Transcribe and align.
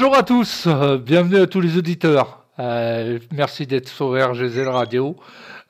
Bonjour 0.00 0.16
à 0.16 0.22
tous, 0.22 0.64
euh, 0.66 0.96
bienvenue 0.96 1.36
à 1.36 1.46
tous 1.46 1.60
les 1.60 1.76
auditeurs. 1.76 2.38
Euh, 2.58 3.18
merci 3.32 3.66
d'être 3.66 3.86
sur 3.86 4.12
RGZ 4.12 4.66
Radio. 4.66 5.14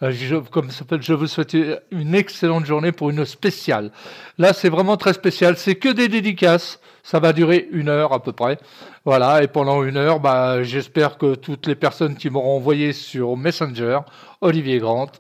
Euh, 0.05 0.13
je, 0.13 0.37
comme 0.37 0.71
ça 0.71 0.79
s'appelle, 0.79 1.03
je 1.03 1.15
vous 1.15 1.27
souhaite 1.27 1.57
une 1.91 2.15
excellente 2.15 2.65
journée 2.65 2.93
pour 2.93 3.11
une 3.11 3.25
spéciale. 3.25 3.91
Là, 4.39 4.53
c'est 4.53 4.69
vraiment 4.69 4.97
très 4.97 5.15
spécial. 5.15 5.57
C'est 5.57 5.75
que 5.75 5.89
des 5.89 6.07
dédicaces. 6.07 6.79
Ça 7.03 7.19
va 7.19 7.33
durer 7.33 7.69
une 7.73 7.89
heure 7.89 8.13
à 8.13 8.23
peu 8.23 8.31
près. 8.31 8.57
Voilà. 9.05 9.43
Et 9.43 9.49
pendant 9.49 9.83
une 9.83 9.97
heure, 9.97 10.21
bah, 10.21 10.63
j'espère 10.63 11.19
que 11.19 11.35
toutes 11.35 11.67
les 11.67 11.75
personnes 11.75 12.15
qui 12.15 12.31
m'auront 12.31 12.57
envoyé 12.57 12.93
sur 12.93 13.37
Messenger, 13.37 13.99
Olivier 14.43 14.79
Grant, 14.79 15.11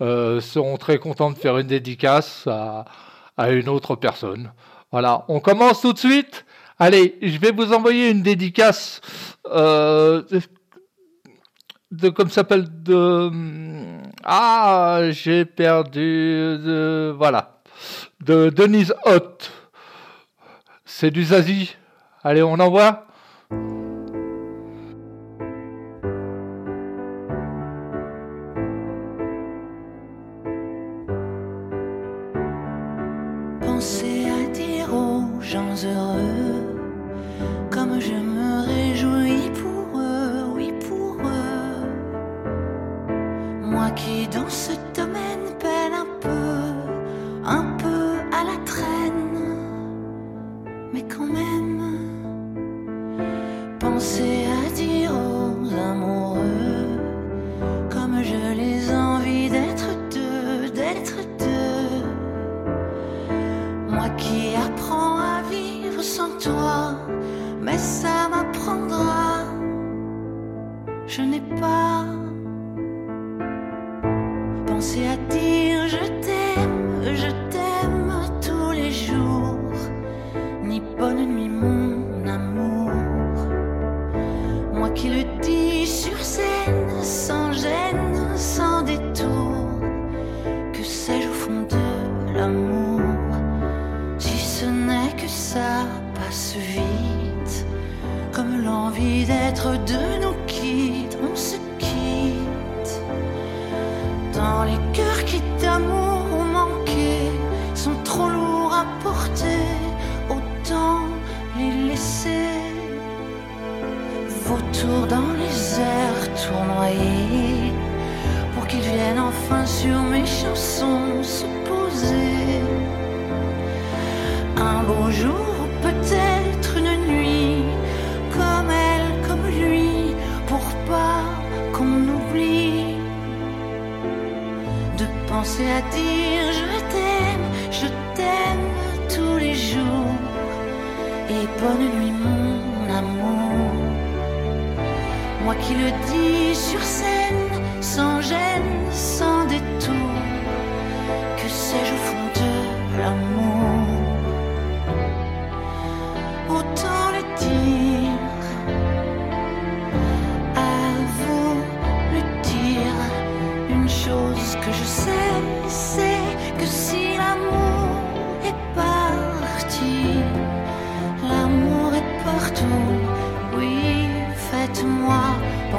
seront 0.00 0.76
très 0.76 0.98
contents 0.98 1.30
de 1.30 1.38
faire 1.38 1.56
une 1.58 1.68
dédicace 1.68 2.48
à 2.48 3.50
une 3.52 3.68
autre 3.68 3.94
personne. 3.94 4.50
Voilà. 4.90 5.24
On 5.28 5.38
commence 5.38 5.82
tout 5.82 5.92
de 5.92 5.98
suite. 5.98 6.45
Allez, 6.78 7.16
je 7.22 7.38
vais 7.38 7.52
vous 7.52 7.72
envoyer 7.72 8.10
une 8.10 8.22
dédicace 8.22 9.00
euh, 9.46 10.22
de 11.90 12.08
comme 12.10 12.28
s'appelle 12.28 12.66
de 12.82 13.30
ah 14.24 15.00
j'ai 15.10 15.46
perdu 15.46 16.58
de 16.58 17.14
voilà 17.16 17.62
de 18.20 18.50
Denise 18.50 18.94
Hott. 19.04 19.52
C'est 20.84 21.10
du 21.10 21.24
Zazie. 21.24 21.76
Allez, 22.22 22.42
on 22.42 22.54
envoie. 22.54 23.06
Pensez 33.60 34.26
à 34.28 34.48
dire 34.50 34.92
aux 34.92 35.40
gens 35.40 35.74
heureux 35.84 36.45
comme 38.00 38.35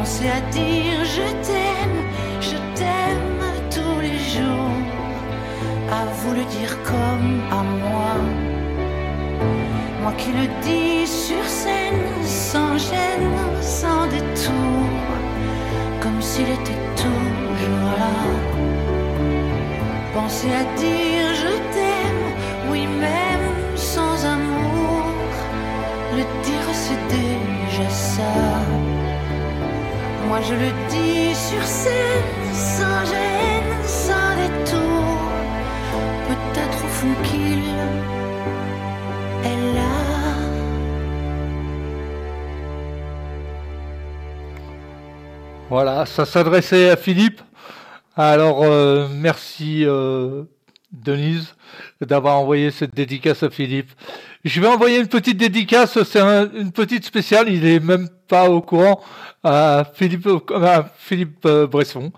penser 0.07 0.29
à 0.29 0.39
dire 0.51 1.03
je 1.03 1.27
t'aime, 1.45 1.99
je 2.39 2.57
t'aime 2.75 3.43
tous 3.69 3.99
les 3.99 4.17
jours, 4.35 4.77
à 5.91 6.05
vous 6.17 6.33
le 6.33 6.45
dire 6.45 6.73
comme 6.83 7.41
à 7.51 7.61
moi. 7.61 8.13
Moi 10.01 10.13
qui 10.17 10.31
le 10.31 10.47
dis 10.61 11.05
sur 11.05 11.43
scène, 11.43 12.07
sans 12.23 12.77
gêne, 12.77 13.37
sans 13.61 14.07
détour, 14.07 14.87
comme 16.01 16.21
s'il 16.21 16.49
était 16.59 16.83
toujours 17.03 17.91
là. 18.01 18.17
Pensez 20.13 20.51
à 20.61 20.63
dire 20.79 21.27
je 21.43 21.53
t'aime, 21.73 22.25
oui 22.71 22.87
même 22.87 23.49
sans 23.75 24.25
amour, 24.25 25.03
le 26.15 26.23
dire 26.45 26.67
c'est 26.71 27.03
déjà 27.17 27.89
ça. 27.89 28.56
Moi 30.27 30.41
je 30.41 30.53
le 30.53 30.71
dis 30.89 31.33
sur 31.33 31.63
scène, 31.63 32.53
sans 32.53 33.05
gêne, 33.05 33.83
sans 33.85 34.35
détour, 34.35 35.31
peut-être 36.27 36.83
au 36.83 36.87
fond 36.89 37.15
qu'il 37.23 37.63
est 39.45 39.73
là. 39.73 40.07
Voilà, 45.69 46.05
ça 46.05 46.25
s'adressait 46.25 46.89
à 46.89 46.97
Philippe. 46.97 47.41
Alors, 48.17 48.63
euh, 48.63 49.07
merci 49.09 49.85
euh, 49.85 50.43
Denise 50.91 51.55
d'avoir 52.01 52.37
envoyé 52.37 52.71
cette 52.71 52.95
dédicace 52.95 53.43
à 53.43 53.49
Philippe. 53.49 53.91
Je 54.47 54.61
vais 54.61 54.67
envoyer 54.67 54.99
une 54.99 55.07
petite 55.07 55.37
dédicace, 55.37 56.01
c'est 56.03 56.19
un- 56.21 56.49
une 56.53 56.71
petite 56.71 57.03
spéciale, 57.05 57.49
il 57.49 57.65
est 57.65 57.79
même 57.81 58.07
pas 58.29 58.49
au 58.49 58.61
courant, 58.61 59.01
à 59.43 59.83
Philippe, 59.93 60.27
à 60.55 60.89
Philippe 60.97 61.45
euh, 61.45 61.67
Bresson, 61.67 62.11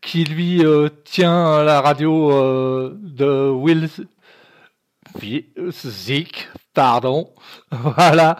qui 0.00 0.24
lui 0.24 0.64
euh, 0.64 0.88
tient 1.04 1.62
la 1.62 1.80
radio 1.82 2.32
euh, 2.32 2.96
de 3.02 3.50
Will 3.50 3.88
Zik, 5.20 6.48
pardon. 6.72 7.30
Voilà. 7.70 8.38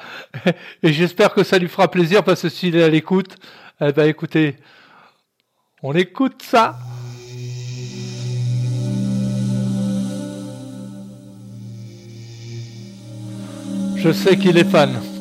Et 0.82 0.92
j'espère 0.92 1.34
que 1.34 1.44
ça 1.44 1.58
lui 1.58 1.68
fera 1.68 1.90
plaisir 1.90 2.24
parce 2.24 2.42
que 2.42 2.48
s'il 2.48 2.76
est 2.76 2.82
à 2.84 2.88
l'écoute, 2.88 3.36
eh 3.80 3.92
ben 3.92 4.08
écoutez, 4.08 4.56
on 5.82 5.92
écoute 5.94 6.42
ça. 6.42 6.76
Je 14.04 14.12
sais 14.12 14.36
qu'il 14.36 14.58
est 14.58 14.70
fan. 14.70 15.13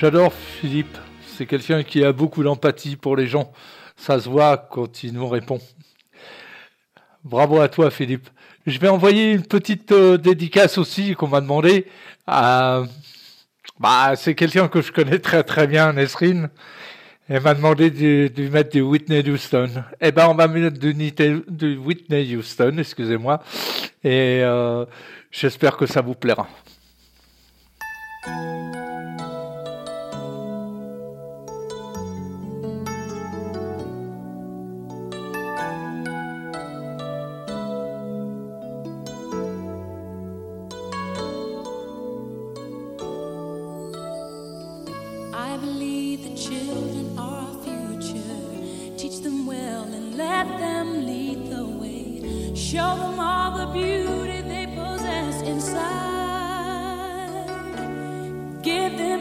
J'adore 0.00 0.32
Philippe. 0.32 0.96
C'est 1.26 1.44
quelqu'un 1.44 1.82
qui 1.82 2.04
a 2.04 2.12
beaucoup 2.12 2.44
d'empathie 2.44 2.94
pour 2.94 3.16
les 3.16 3.26
gens. 3.26 3.52
Ça 3.96 4.20
se 4.20 4.28
voit 4.28 4.56
quand 4.56 5.02
il 5.02 5.12
nous 5.12 5.26
répond. 5.26 5.58
Bravo 7.24 7.60
à 7.60 7.68
toi, 7.68 7.90
Philippe. 7.90 8.28
Je 8.64 8.78
vais 8.78 8.86
envoyer 8.86 9.32
une 9.32 9.42
petite 9.42 9.90
euh, 9.90 10.16
dédicace 10.16 10.78
aussi 10.78 11.16
qu'on 11.16 11.26
m'a 11.26 11.40
demandé. 11.40 11.86
Bah, 12.28 12.86
c'est 14.14 14.36
quelqu'un 14.36 14.68
que 14.68 14.82
je 14.82 14.92
connais 14.92 15.18
très 15.18 15.42
très 15.42 15.66
bien, 15.66 15.92
Nesrine. 15.92 16.48
Elle 17.28 17.42
m'a 17.42 17.54
demandé 17.54 17.90
de, 17.90 18.28
de, 18.28 18.48
mettre 18.48 18.70
du 18.70 18.82
Whitney 18.82 19.28
Houston. 19.28 19.82
Eh 20.00 20.12
ben, 20.12 20.28
on 20.28 20.34
va 20.34 20.46
mettre 20.46 20.78
du, 20.78 20.94
du 20.94 21.76
Whitney 21.76 22.36
Houston, 22.36 22.76
excusez-moi. 22.78 23.42
Et 24.04 24.42
euh, 24.44 24.84
j'espère 25.32 25.76
que 25.76 25.86
ça 25.86 26.02
vous 26.02 26.14
plaira. 26.14 26.48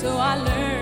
So 0.00 0.16
I 0.16 0.34
learned. 0.34 0.79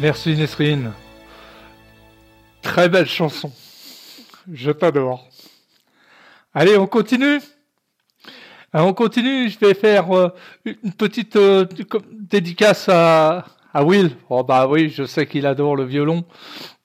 Merci 0.00 0.34
Nesrine. 0.34 0.92
Très 2.62 2.88
belle 2.88 3.06
chanson. 3.06 3.52
Je 4.50 4.70
t'adore. 4.70 5.28
Allez, 6.54 6.78
on 6.78 6.86
continue. 6.86 7.36
Euh, 8.74 8.80
on 8.80 8.94
continue. 8.94 9.50
Je 9.50 9.58
vais 9.58 9.74
faire 9.74 10.10
euh, 10.16 10.30
une 10.64 10.94
petite 10.94 11.36
euh, 11.36 11.66
dédicace 12.12 12.88
à, 12.88 13.44
Will. 13.74 14.12
Oh 14.30 14.42
bah 14.42 14.66
oui, 14.66 14.88
je 14.88 15.04
sais 15.04 15.26
qu'il 15.26 15.44
adore 15.46 15.76
le 15.76 15.84
violon, 15.84 16.24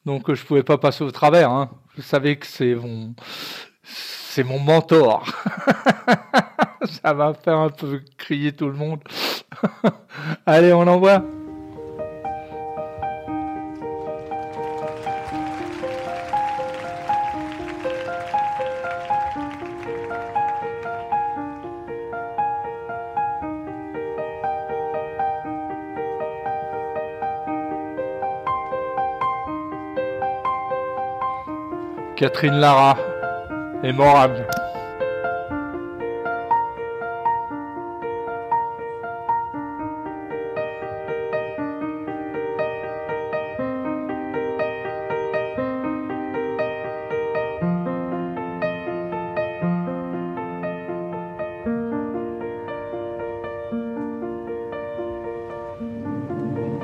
donc 0.06 0.34
je 0.34 0.44
pouvais 0.44 0.64
pas 0.64 0.78
passer 0.78 1.06
au 1.06 1.12
travers. 1.12 1.52
Hein. 1.52 1.72
Je 1.96 2.02
savais 2.02 2.36
que 2.36 2.46
c'est 2.46 2.76
mon, 2.76 3.16
c'est 3.82 4.44
mon 4.44 4.60
mentor. 4.60 5.26
Ça 7.02 7.14
va 7.14 7.34
faire 7.34 7.60
un 7.60 7.70
peu 7.70 8.02
crier 8.18 8.52
tout 8.52 8.68
le 8.68 8.76
monde. 8.76 9.00
Allez, 10.46 10.74
on 10.74 10.86
envoie. 10.86 11.24
Catherine 32.16 32.62
Lara 32.62 32.96
est 33.84 33.92
morable. 33.92 34.48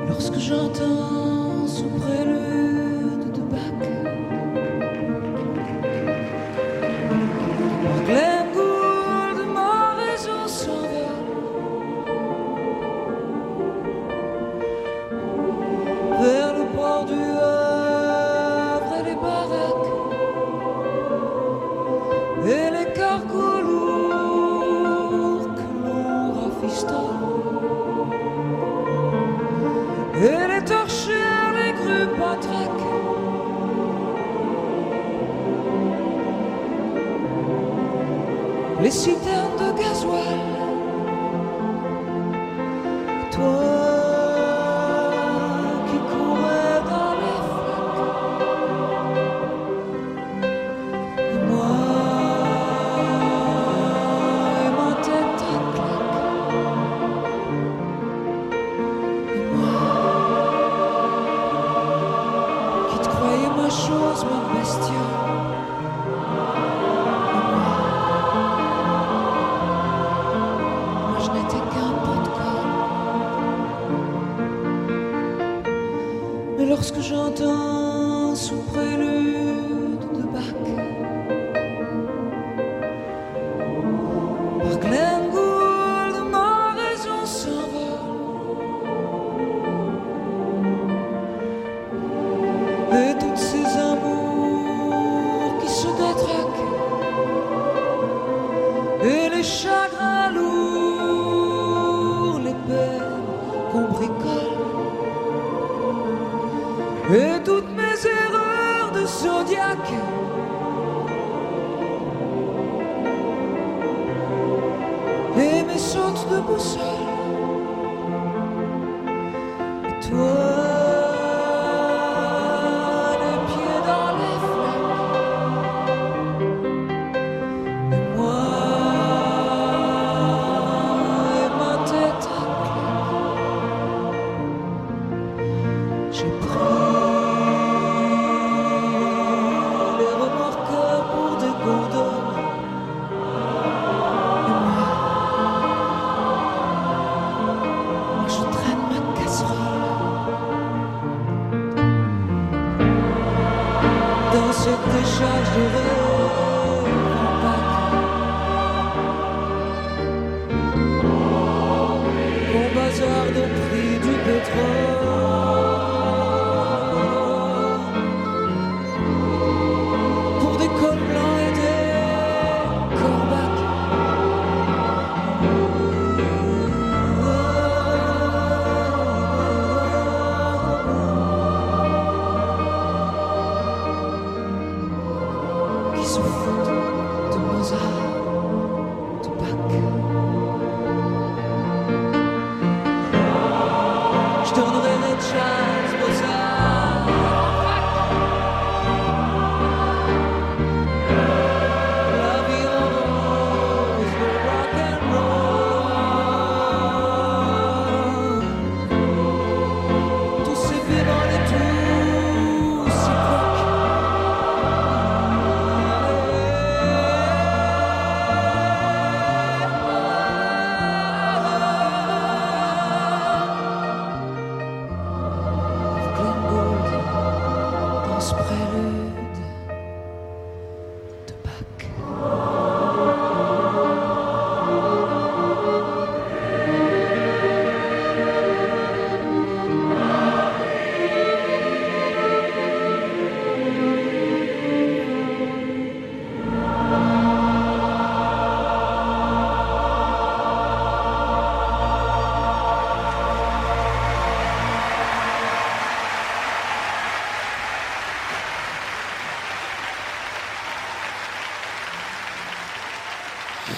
Lorsque 0.06 0.38
j'entends 0.38 1.66
sous 1.66 1.88
près 1.88 2.24
le 2.26 2.41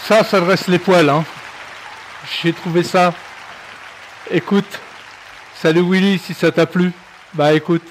Ça, 0.07 0.23
ça 0.23 0.39
dresse 0.39 0.69
les 0.69 0.79
poils. 0.79 1.09
Hein. 1.09 1.25
J'ai 2.43 2.53
trouvé 2.53 2.83
ça. 2.83 3.15
Écoute. 4.31 4.79
Salut 5.55 5.81
Willy, 5.81 6.19
si 6.19 6.35
ça 6.35 6.53
t'a 6.53 6.67
plu. 6.67 6.93
Bah 7.33 7.55
écoute. 7.55 7.89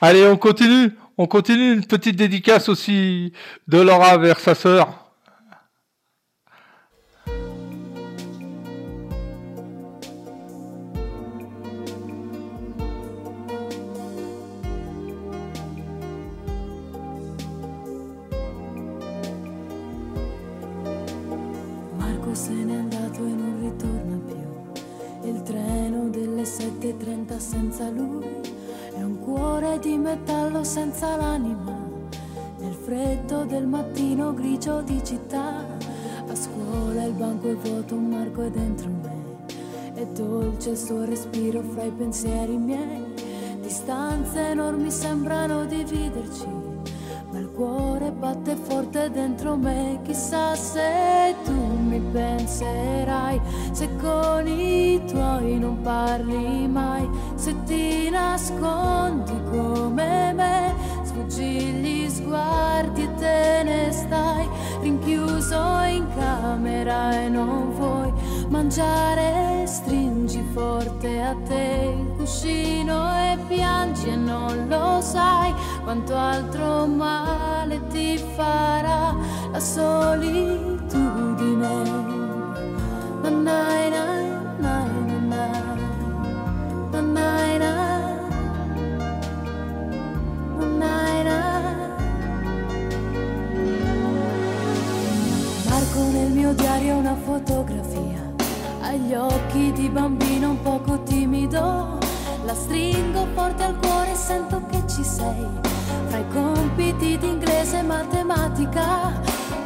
Allez, 0.00 0.24
on 0.24 0.36
continue. 0.36 0.92
On 1.18 1.26
continue 1.26 1.72
une 1.72 1.84
petite 1.84 2.14
dédicace 2.14 2.68
aussi 2.68 3.32
de 3.66 3.80
Laura 3.80 4.18
vers 4.18 4.38
sa 4.38 4.54
sœur. 4.54 5.01
Lui 27.94 28.26
è 28.94 29.02
un 29.02 29.18
cuore 29.20 29.78
di 29.78 29.96
metallo 29.96 30.64
senza 30.64 31.16
l'anima. 31.16 31.78
Nel 32.58 32.74
freddo 32.74 33.44
del 33.44 33.66
mattino 33.66 34.32
grigio 34.34 34.82
di 34.82 35.02
città, 35.04 35.64
a 36.28 36.34
scuola 36.34 37.04
il 37.04 37.12
banco 37.12 37.50
è 37.50 37.54
vuoto, 37.54 37.94
un 37.94 38.08
marco 38.08 38.42
è 38.42 38.50
dentro 38.50 38.88
me. 38.88 39.20
È 39.94 40.06
dolce 40.06 40.70
il 40.70 40.78
suo 40.78 41.04
respiro 41.04 41.62
fra 41.62 41.84
i 41.84 41.90
pensieri 41.90 42.56
miei. 42.56 43.04
Distanze 43.60 44.48
enormi 44.48 44.90
sembrano 44.90 45.64
dividerci 45.64 46.71
cuore 47.54 48.10
batte 48.10 48.56
forte 48.56 49.10
dentro 49.10 49.56
me, 49.56 50.00
chissà 50.04 50.54
se 50.54 51.34
tu 51.44 51.52
mi 51.52 52.00
penserai, 52.00 53.40
se 53.72 53.88
con 53.96 54.46
i 54.46 55.02
tuoi 55.06 55.58
non 55.58 55.80
parli 55.82 56.66
mai, 56.66 57.08
se 57.34 57.54
ti 57.64 58.08
nascondi 58.10 59.32
come 59.50 60.32
me, 60.32 60.74
sfuggi 61.02 61.44
gli 61.44 62.08
sguardi 62.08 63.02
e 63.02 63.14
te 63.14 63.62
ne 63.64 63.90
stai, 63.90 64.48
rinchiuso 64.80 65.80
in 65.88 66.06
camera 66.14 67.20
e 67.22 67.28
non 67.28 67.72
vuoi 67.72 68.12
mangiare, 68.48 69.66
stringi 70.32 70.48
forte 70.52 71.20
a 71.20 71.36
te 71.46 71.94
il 71.98 72.12
cuscino 72.16 73.12
e 73.14 73.36
piangi 73.48 74.08
e 74.08 74.16
non 74.16 74.66
lo 74.66 75.00
sai 75.02 75.52
quanto 75.82 76.16
altro 76.16 76.86
male 76.86 77.86
ti 77.88 78.16
farà 78.34 79.14
la 79.50 79.60
solitudine. 79.60 80.90
Nanai, 83.22 83.90
nanai, 83.90 85.02
Marco 95.68 96.00
nel 96.10 96.30
mio 96.30 96.52
diario 96.54 96.96
una 96.96 97.16
fotografia, 97.16 97.91
agli 99.12 99.14
occhi 99.14 99.72
di 99.72 99.88
bambino 99.90 100.50
un 100.50 100.62
poco 100.62 101.02
timido, 101.02 101.98
la 102.44 102.54
stringo 102.54 103.26
forte 103.34 103.62
al 103.62 103.76
cuore 103.78 104.12
e 104.12 104.14
sento 104.14 104.62
che 104.70 104.82
ci 104.88 105.04
sei. 105.04 105.46
Tra 106.08 106.18
i 106.18 106.24
compiti 106.32 107.18
di 107.18 107.28
inglese 107.28 107.78
e 107.78 107.82
matematica, 107.82 109.20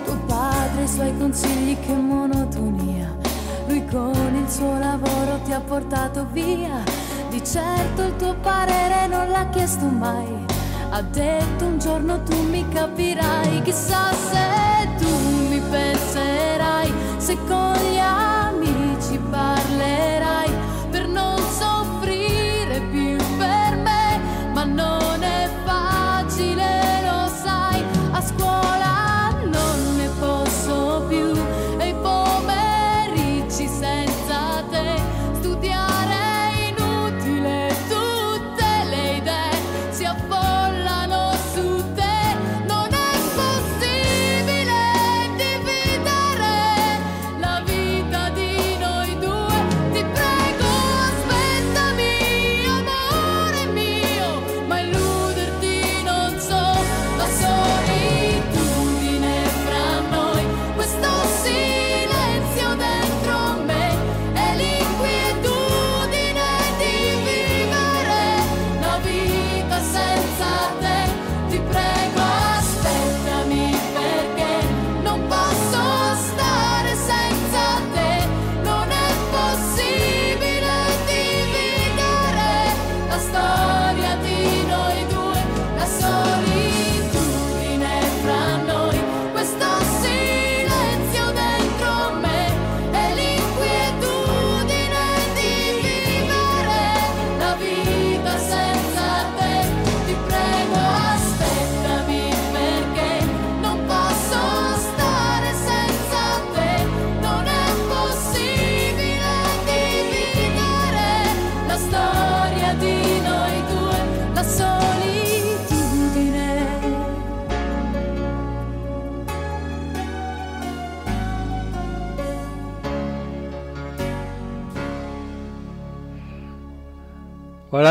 tuo 0.04 0.16
padre 0.26 0.82
i 0.82 0.88
suoi 0.88 1.16
consigli 1.16 1.78
che 1.78 1.92
monotonia. 1.94 3.14
Lui 3.68 3.84
con 3.86 4.34
il 4.34 4.50
suo 4.50 4.78
lavoro 4.78 5.40
ti 5.44 5.52
ha 5.52 5.60
portato 5.60 6.26
via, 6.32 6.82
di 7.30 7.42
certo 7.44 8.02
il 8.02 8.16
tuo 8.16 8.34
parere 8.40 9.06
non 9.06 9.28
l'ha 9.28 9.48
chiesto 9.50 9.86
mai. 9.86 10.44
Ha 10.90 11.02
detto 11.02 11.64
un 11.64 11.78
giorno 11.78 12.22
tu 12.22 12.42
mi 12.42 12.66
capirai, 12.68 13.62
chissà 13.62 14.12
se 14.12 14.88
tu 14.98 15.48
mi 15.48 15.60
penserai, 15.60 16.92
se 17.18 17.36
con 17.46 17.74
gli 17.74 17.98
amici 17.98 18.35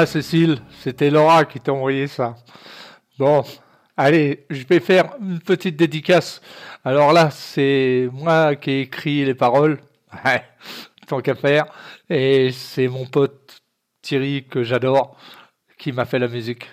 Cécile, 0.06 0.60
c'était 0.82 1.10
Laura 1.10 1.46
qui 1.46 1.62
t'a 1.62 1.72
envoyé 1.72 2.08
ça. 2.08 2.36
Bon, 3.18 3.46
allez, 3.96 4.46
je 4.50 4.66
vais 4.66 4.82
faire 4.82 5.16
une 5.22 5.40
petite 5.40 5.78
dédicace. 5.78 6.42
Alors 6.84 7.14
là, 7.14 7.30
c'est 7.32 8.10
moi 8.12 8.58
qui 8.58 8.72
ai 8.72 8.82
écrit 8.82 9.24
les 9.24 9.36
paroles, 9.36 9.80
tant 11.08 11.22
qu'à 11.22 11.36
faire, 11.36 11.66
et 12.10 12.52
c'est 12.52 12.90
mon 12.90 13.06
pote 13.06 13.58
Thierry 14.02 14.46
que 14.50 14.64
j'adore 14.64 15.16
qui 15.78 15.94
m'a 15.94 16.04
fait 16.04 16.20
la 16.20 16.28
musique. 16.28 16.68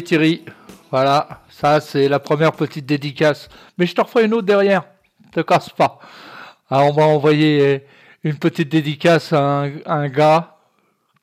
Thierry. 0.00 0.44
Voilà, 0.90 1.42
ça 1.50 1.80
c'est 1.80 2.08
la 2.08 2.18
première 2.18 2.52
petite 2.52 2.86
dédicace. 2.86 3.48
Mais 3.76 3.86
je 3.86 3.94
te 3.94 4.00
referai 4.00 4.24
une 4.24 4.34
autre 4.34 4.46
derrière. 4.46 4.84
Te 5.32 5.40
casse 5.40 5.70
pas. 5.70 5.98
Alors, 6.70 6.90
on 6.90 6.94
m'a 6.94 7.06
envoyé 7.06 7.84
une 8.24 8.36
petite 8.36 8.70
dédicace 8.70 9.32
à 9.32 9.40
un, 9.40 9.78
à 9.84 9.94
un 9.94 10.08
gars 10.08 10.56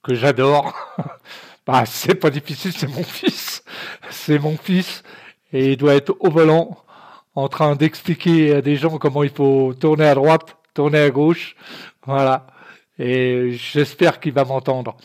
que 0.04 0.14
j'adore. 0.14 0.74
bah, 1.68 1.84
c'est 1.86 2.16
pas 2.16 2.30
difficile, 2.30 2.74
c'est 2.74 2.88
mon 2.88 3.04
fils. 3.04 3.64
C'est 4.10 4.40
mon 4.40 4.58
fils. 4.58 5.04
Et 5.52 5.72
il 5.72 5.78
doit 5.78 5.96
être 5.96 6.16
au 6.20 6.30
volant 6.30 6.78
en 7.36 7.48
train 7.48 7.76
d'expliquer 7.76 8.56
à 8.56 8.62
des 8.62 8.76
gens 8.76 8.98
comment 8.98 9.24
il 9.24 9.30
faut 9.30 9.74
tourner 9.74 10.06
à 10.08 10.16
droite, 10.16 10.58
tourner 10.74 11.00
à 11.00 11.10
gauche. 11.10 11.56
Voilà. 12.06 12.48
Et 12.98 13.52
j'espère 13.54 14.20
qu'il 14.20 14.34
va 14.34 14.44
m'entendre. 14.44 14.98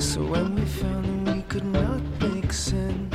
So 0.00 0.22
when 0.22 0.54
we 0.54 0.64
found 0.64 1.26
that 1.26 1.34
we 1.34 1.42
could 1.42 1.64
not 1.64 2.00
make 2.20 2.52
sense. 2.52 3.07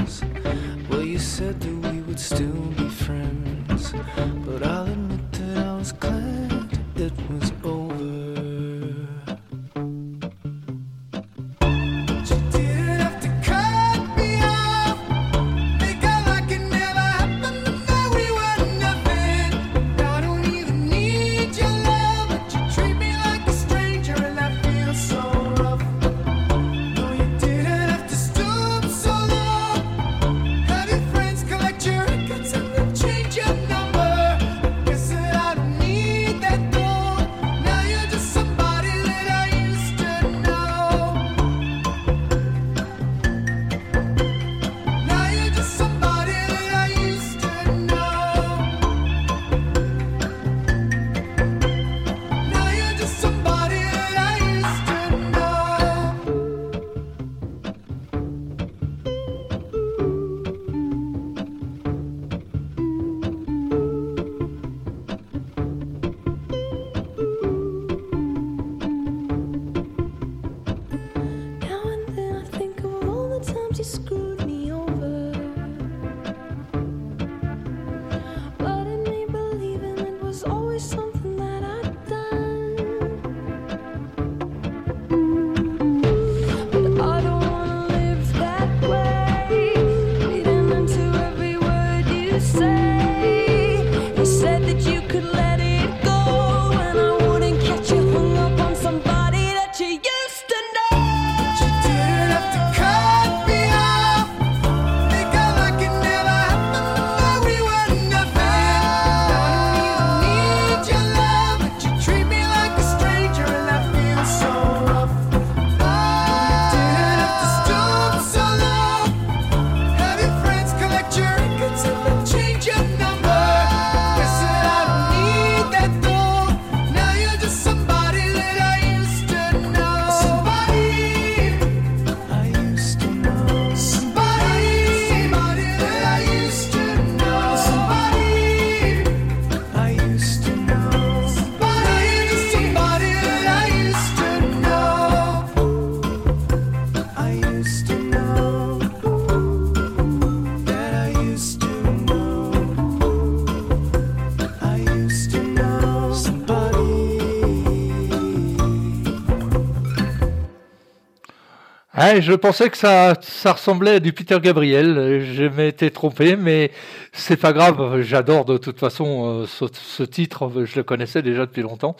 Je 162.21 162.33
pensais 162.33 162.69
que 162.69 162.77
ça, 162.77 163.13
ressemblait 163.45 163.95
à 163.95 163.99
du 163.99 164.13
Peter 164.13 164.37
Gabriel. 164.41 165.23
Je 165.33 165.43
m'étais 165.45 165.89
trompé, 165.89 166.35
mais 166.35 166.71
c'est 167.11 167.37
pas 167.37 167.53
grave. 167.53 168.01
J'adore 168.01 168.45
de 168.45 168.57
toute 168.57 168.79
façon 168.79 169.43
euh, 169.43 169.45
ce, 169.47 170.03
titre. 170.03 170.51
Je 170.65 170.75
le 170.75 170.83
connaissais 170.83 171.21
déjà 171.21 171.45
depuis 171.45 171.61
longtemps. 171.61 171.95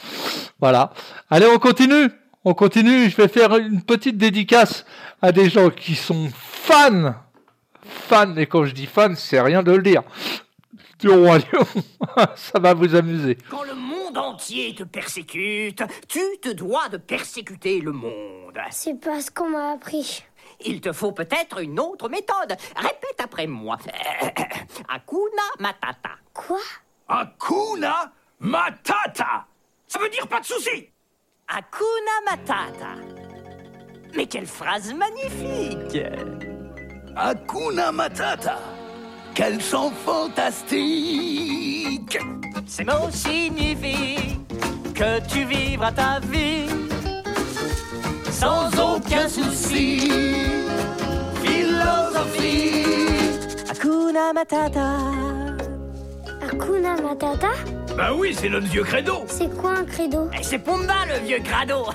Voilà. 0.60 0.94
Allez, 1.30 1.48
on 1.48 1.58
continue. 1.58 2.10
On 2.46 2.54
continue. 2.54 3.10
Je 3.10 3.18
vais 3.18 3.28
faire 3.28 3.56
une 3.58 3.82
petite 3.82 4.18
dédicace 4.18 4.86
à 5.22 5.32
des 5.32 5.50
gens 5.50 5.70
qui 5.70 5.96
sont 5.96 6.30
fans. 6.34 7.16
Fans. 7.84 8.36
Et 8.36 8.46
quand 8.46 8.66
je 8.66 8.74
dis 8.74 8.86
fans, 8.86 9.16
c'est 9.16 9.42
rien 9.42 9.64
de 9.64 9.72
le 9.72 9.82
dire. 9.82 10.04
Du 11.00 11.10
roi 11.10 11.40
lion. 11.40 11.66
ça 12.36 12.60
va 12.60 12.74
vous 12.74 12.96
amuser. 12.96 13.38
Monde 14.14 14.34
entier 14.34 14.76
te 14.76 14.84
persécute, 14.84 15.84
tu 16.08 16.20
te 16.42 16.50
dois 16.50 16.90
de 16.90 16.98
persécuter 16.98 17.80
le 17.80 17.92
monde. 17.92 18.60
C'est 18.72 19.00
pas 19.00 19.22
ce 19.22 19.32
qu'on 19.32 19.50
m'a 19.50 19.72
appris. 19.72 20.24
Il 20.66 20.82
te 20.82 20.92
faut 20.92 21.12
peut-être 21.12 21.60
une 21.62 21.80
autre 21.80 22.10
méthode. 22.10 22.56
Répète 22.76 23.20
après 23.24 23.48
moi. 23.48 23.78
Hakuna 24.90 25.44
Matata. 25.60 26.12
Quoi? 26.34 26.60
Hakuna 27.08 28.12
Matata 28.40 29.46
Ça 29.88 30.00
veut 30.00 30.10
dire 30.10 30.28
pas 30.28 30.40
de 30.40 30.46
souci 30.46 30.90
Hakuna 31.48 32.12
Matata. 32.26 32.96
Mais 34.16 34.28
quelle 34.28 34.48
phrase 34.48 34.94
magnifique 34.94 36.04
Hakuna 37.16 37.92
Matata 37.92 38.60
Quel 39.36 39.60
chant 39.62 39.92
fantastique 40.06 41.00
Ces 42.68 42.84
mots 42.84 43.10
signifient 43.12 44.40
que 44.94 45.20
tu 45.28 45.44
vivras 45.46 45.92
ta 45.92 46.20
vie 46.32 46.68
sans 48.32 48.68
aucun 48.80 49.28
souci. 49.28 50.10
Philosophie. 51.44 52.86
Hakuna 53.70 54.34
Matata. 54.34 54.98
Hakuna 56.42 56.96
Matata? 57.02 57.52
Bah 57.98 58.12
oui, 58.16 58.36
c'est 58.38 58.50
notre 58.50 58.68
vieux 58.68 58.84
credo 58.84 59.24
C'est 59.28 59.50
quoi 59.58 59.78
un 59.78 59.86
credo? 59.86 60.30
Et 60.38 60.44
c'est 60.44 60.60
Pumba 60.60 61.06
le 61.08 61.20
vieux 61.26 61.40
crado. 61.40 61.86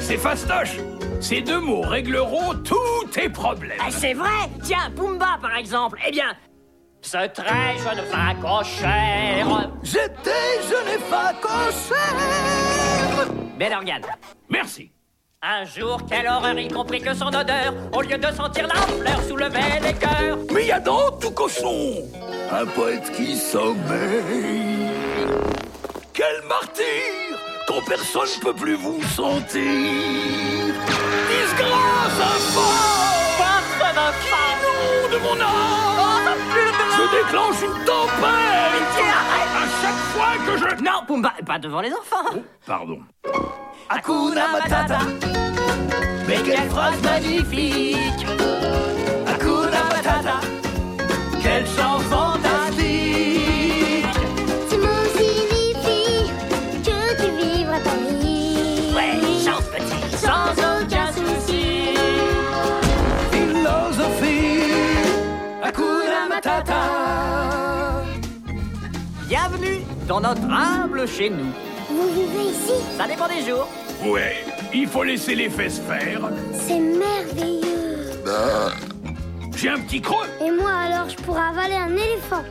C'est 0.00 0.16
fastoche 0.16 0.76
Ces 1.20 1.42
deux 1.42 1.60
mots 1.60 1.82
régleront 1.82 2.54
tous 2.64 3.06
tes 3.12 3.28
problèmes 3.28 3.78
Eh, 3.86 3.90
c'est 3.90 4.14
vrai 4.14 4.48
Tiens, 4.62 4.90
Pumba 4.96 5.38
par 5.40 5.54
exemple. 5.56 5.98
Eh 6.06 6.10
bien, 6.10 6.34
ce 7.02 7.28
très 7.28 7.76
jeune 7.78 8.04
facochère. 8.06 9.70
J'étais 9.82 10.62
jeune 10.68 10.98
facochère 11.10 11.98
Bel 13.58 13.72
organe. 13.74 14.02
Merci 14.48 14.90
Un 15.42 15.64
jour, 15.66 16.00
quelle 16.08 16.26
horreur, 16.26 16.58
il 16.58 16.72
comprit 16.72 17.00
que 17.02 17.12
son 17.14 17.28
odeur, 17.28 17.74
au 17.92 18.00
lieu 18.00 18.16
de 18.16 18.32
sentir 18.32 18.66
la 18.66 18.74
fleur, 18.74 19.22
soulevait 19.28 19.80
les 19.82 19.94
cœurs. 19.94 20.38
Mais 20.52 20.66
y 20.66 20.72
a 20.72 20.80
dans 20.80 21.10
tout 21.18 21.32
cochon 21.32 22.02
un 22.50 22.64
poète 22.66 23.12
qui 23.12 23.36
sommeille. 23.36 24.88
Quel 26.14 26.42
martyr 26.48 26.84
quand 27.70 27.84
personne 27.86 28.40
peut 28.42 28.54
plus 28.54 28.74
vous 28.74 29.00
sentir. 29.02 29.60
Infâme 34.10 35.10
de 35.12 35.18
mon 35.18 35.36
déclenche 37.10 37.62
une 37.62 37.84
tempête 37.84 38.96
À 39.02 39.66
chaque 39.82 40.02
fois 40.12 40.34
que 40.46 40.52
je... 40.58 40.84
Non, 40.84 41.04
Pumba, 41.06 41.32
pas 41.46 41.58
devant 41.58 41.80
les 41.80 41.92
enfants. 41.92 42.38
Pardon. 42.66 43.00
Hakuna 43.88 44.48
Matata. 44.52 44.98
Mais 46.28 46.38
quelle 46.44 46.68
phrase 46.70 47.02
magnifique. 47.02 48.26
Hakuna 49.26 49.84
Matata. 49.90 50.40
Quel 51.42 51.66
chant 51.66 51.98
dans 70.10 70.20
notre 70.20 70.42
humble 70.42 71.06
chez 71.06 71.30
nous. 71.30 71.52
Vous 71.88 72.08
vivez 72.12 72.50
ici? 72.50 72.72
Ça 72.98 73.06
dépend 73.06 73.28
des 73.28 73.48
jours. 73.48 73.68
Ouais, 74.04 74.44
il 74.74 74.88
faut 74.88 75.04
laisser 75.04 75.36
les 75.36 75.48
fesses 75.48 75.78
faire. 75.78 76.20
C'est 76.52 76.80
merveilleux. 76.80 78.10
J'ai 79.56 79.68
un 79.68 79.78
petit 79.78 80.00
creux. 80.02 80.26
Et 80.44 80.50
moi 80.50 80.72
alors, 80.72 81.08
je 81.08 81.14
pourrais 81.22 81.46
avaler 81.46 81.74
un 81.76 81.92
éléphant. 81.92 82.42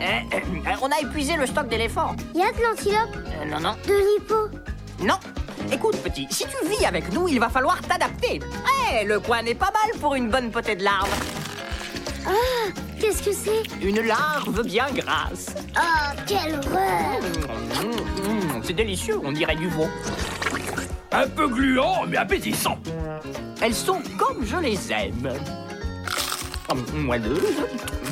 Eh, 0.00 0.24
eh, 0.34 0.70
on 0.80 0.86
a 0.90 1.00
épuisé 1.02 1.36
le 1.36 1.44
stock 1.44 1.68
d'éléphants. 1.68 2.16
Y 2.34 2.40
a 2.44 2.50
de 2.52 2.62
l'antilope, 2.62 3.14
Euh, 3.14 3.44
non, 3.44 3.60
non, 3.60 3.74
de 3.86 3.92
l'hippo? 3.92 4.48
non. 5.00 5.16
Écoute, 5.70 5.96
petit, 6.02 6.26
si 6.30 6.44
tu 6.46 6.66
vis 6.66 6.86
avec 6.86 7.12
nous, 7.12 7.28
il 7.28 7.38
va 7.38 7.50
falloir 7.50 7.78
t'adapter. 7.82 8.40
Eh, 8.90 9.04
le 9.04 9.20
coin 9.20 9.42
n'est 9.42 9.54
pas 9.54 9.70
mal 9.70 10.00
pour 10.00 10.14
une 10.14 10.30
bonne 10.30 10.50
potée 10.50 10.76
de 10.76 10.82
larves. 10.84 11.10
Ah, 12.26 12.68
qu'est-ce 13.00 13.22
que 13.22 13.32
c'est 13.32 13.62
Une 13.84 14.00
larve 14.00 14.62
bien 14.64 14.86
grasse. 14.92 15.54
Oh, 15.76 16.20
quelle 16.26 16.54
horreur 16.54 17.20
Mmh, 17.82 18.56
mmh, 18.56 18.62
c'est 18.62 18.72
délicieux, 18.74 19.18
on 19.24 19.32
dirait 19.32 19.56
du 19.56 19.68
veau. 19.68 19.88
Un 21.10 21.28
peu 21.28 21.48
gluant, 21.48 22.06
mais 22.08 22.16
appétissant. 22.16 22.78
Elles 23.60 23.74
sont 23.74 24.00
comme 24.16 24.44
je 24.44 24.56
les 24.56 24.92
aime. 24.92 25.32
Moelleuses, 26.94 27.66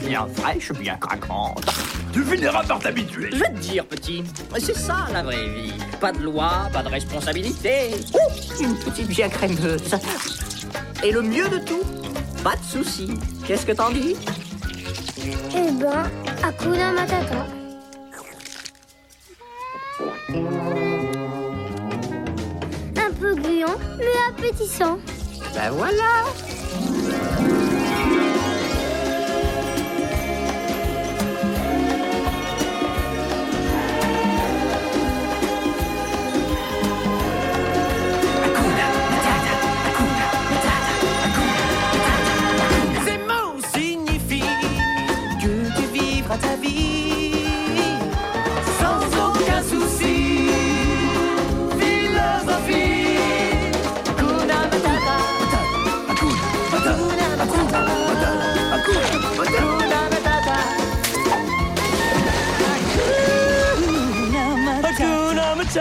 bien 0.06 0.26
fraîches, 0.36 0.72
bien 0.72 0.96
craquantes. 0.96 1.64
Tu 2.12 2.22
finiras 2.22 2.62
par 2.64 2.78
t'habituer. 2.78 3.30
Je 3.32 3.38
vais 3.38 3.52
te 3.52 3.58
dire, 3.58 3.86
petit, 3.86 4.22
c'est 4.58 4.76
ça 4.76 5.06
la 5.12 5.22
vraie 5.22 5.48
vie. 5.48 5.72
Pas 5.98 6.12
de 6.12 6.18
loi, 6.18 6.68
pas 6.72 6.82
de 6.82 6.88
responsabilité. 6.88 7.92
Oh, 8.12 8.18
une 8.60 8.74
petite 8.76 9.08
bien 9.08 9.28
crémeuse. 9.30 9.94
Et 11.02 11.10
le 11.10 11.22
mieux 11.22 11.48
de 11.48 11.58
tout, 11.58 11.80
pas 12.42 12.56
de 12.56 12.62
soucis. 12.62 13.10
Qu'est-ce 13.46 13.66
que 13.66 13.72
t'en 13.72 13.90
dis? 13.90 14.16
Eh 15.54 15.70
ben, 15.72 16.10
Hakuna 16.42 16.92
Matata. 16.92 17.46
Un 22.96 23.12
peu 23.20 23.34
gluant, 23.34 23.76
mais 23.98 24.16
appétissant. 24.30 24.98
Ben 25.54 25.70
voilà. 25.72 26.24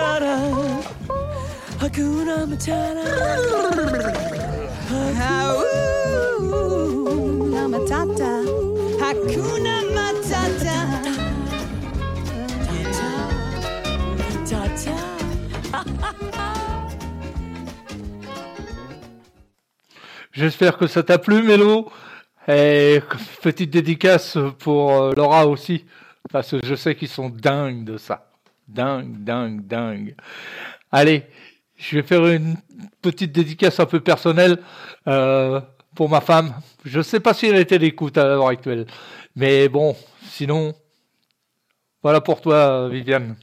Matata. 0.10 0.36
Hakuna 1.80 2.48
Matata. 2.48 3.06
Hakuna 7.20 7.62
Matata. 7.68 8.32
Hakuna 9.00 9.76
Matata. 9.96 10.78
Tata. 14.50 14.98
J'espère 20.32 20.78
que 20.78 20.88
ça 20.88 21.04
t'a 21.04 21.20
plu, 21.20 21.44
Mélo. 21.44 21.92
Et 22.48 23.02
petite 23.44 23.70
dédicace 23.70 24.38
pour 24.58 24.92
euh, 24.92 25.14
Laura 25.16 25.46
aussi, 25.46 25.86
parce 26.32 26.52
que 26.52 26.66
je 26.66 26.74
sais 26.74 26.96
qu'ils 26.96 27.10
sont 27.10 27.30
dingues 27.30 27.84
de 27.84 27.98
ça. 27.98 28.29
Dingue, 28.70 29.24
dingue, 29.24 29.66
dingue. 29.66 30.16
Allez, 30.92 31.24
je 31.76 31.96
vais 31.98 32.04
faire 32.04 32.26
une 32.28 32.56
petite 33.02 33.32
dédicace 33.32 33.80
un 33.80 33.86
peu 33.86 34.00
personnelle 34.00 34.60
euh, 35.08 35.60
pour 35.96 36.08
ma 36.08 36.22
femme. 36.22 36.54
Je 36.86 37.02
sais 37.02 37.20
pas 37.20 37.34
si 37.34 37.48
elle 37.48 37.56
était 37.56 37.80
d'écoute 37.80 38.18
à 38.18 38.26
l'heure 38.26 38.48
actuelle, 38.48 38.86
mais 39.36 39.68
bon, 39.70 39.96
sinon, 40.22 40.74
voilà 42.04 42.22
pour 42.22 42.42
toi, 42.42 42.90
Viviane. 42.90 43.36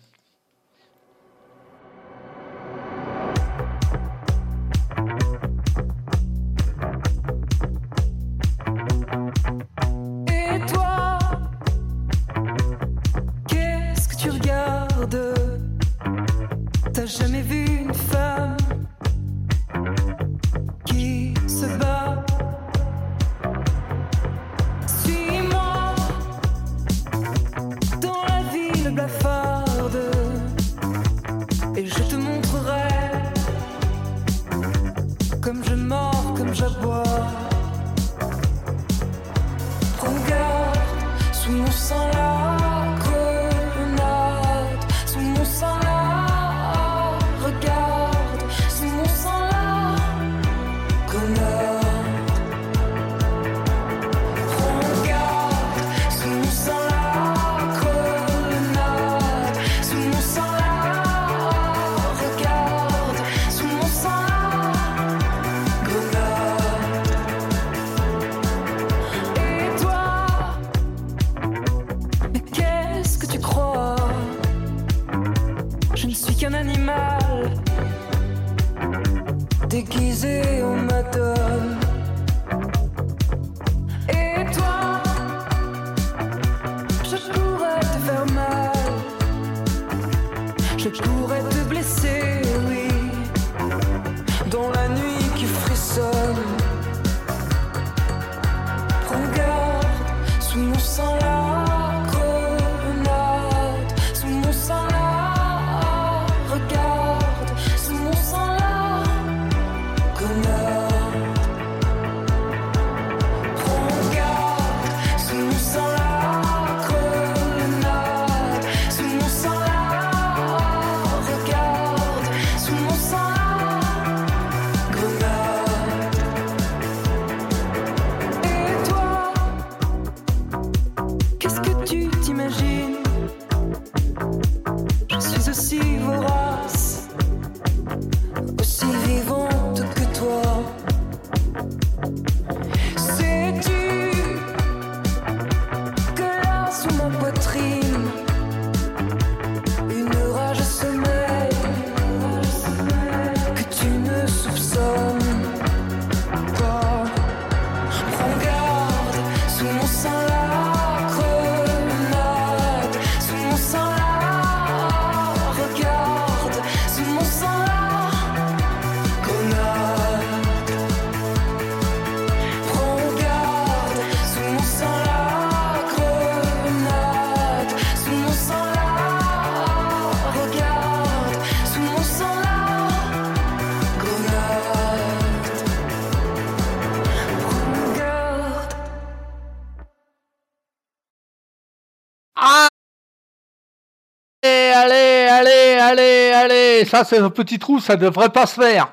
ça, 196.85 197.05
c'est 197.05 197.19
un 197.19 197.31
petit 197.31 197.59
trou, 197.59 197.81
ça 197.81 197.97
devrait 197.97 198.31
pas 198.31 198.47
se 198.47 198.61
faire. 198.61 198.93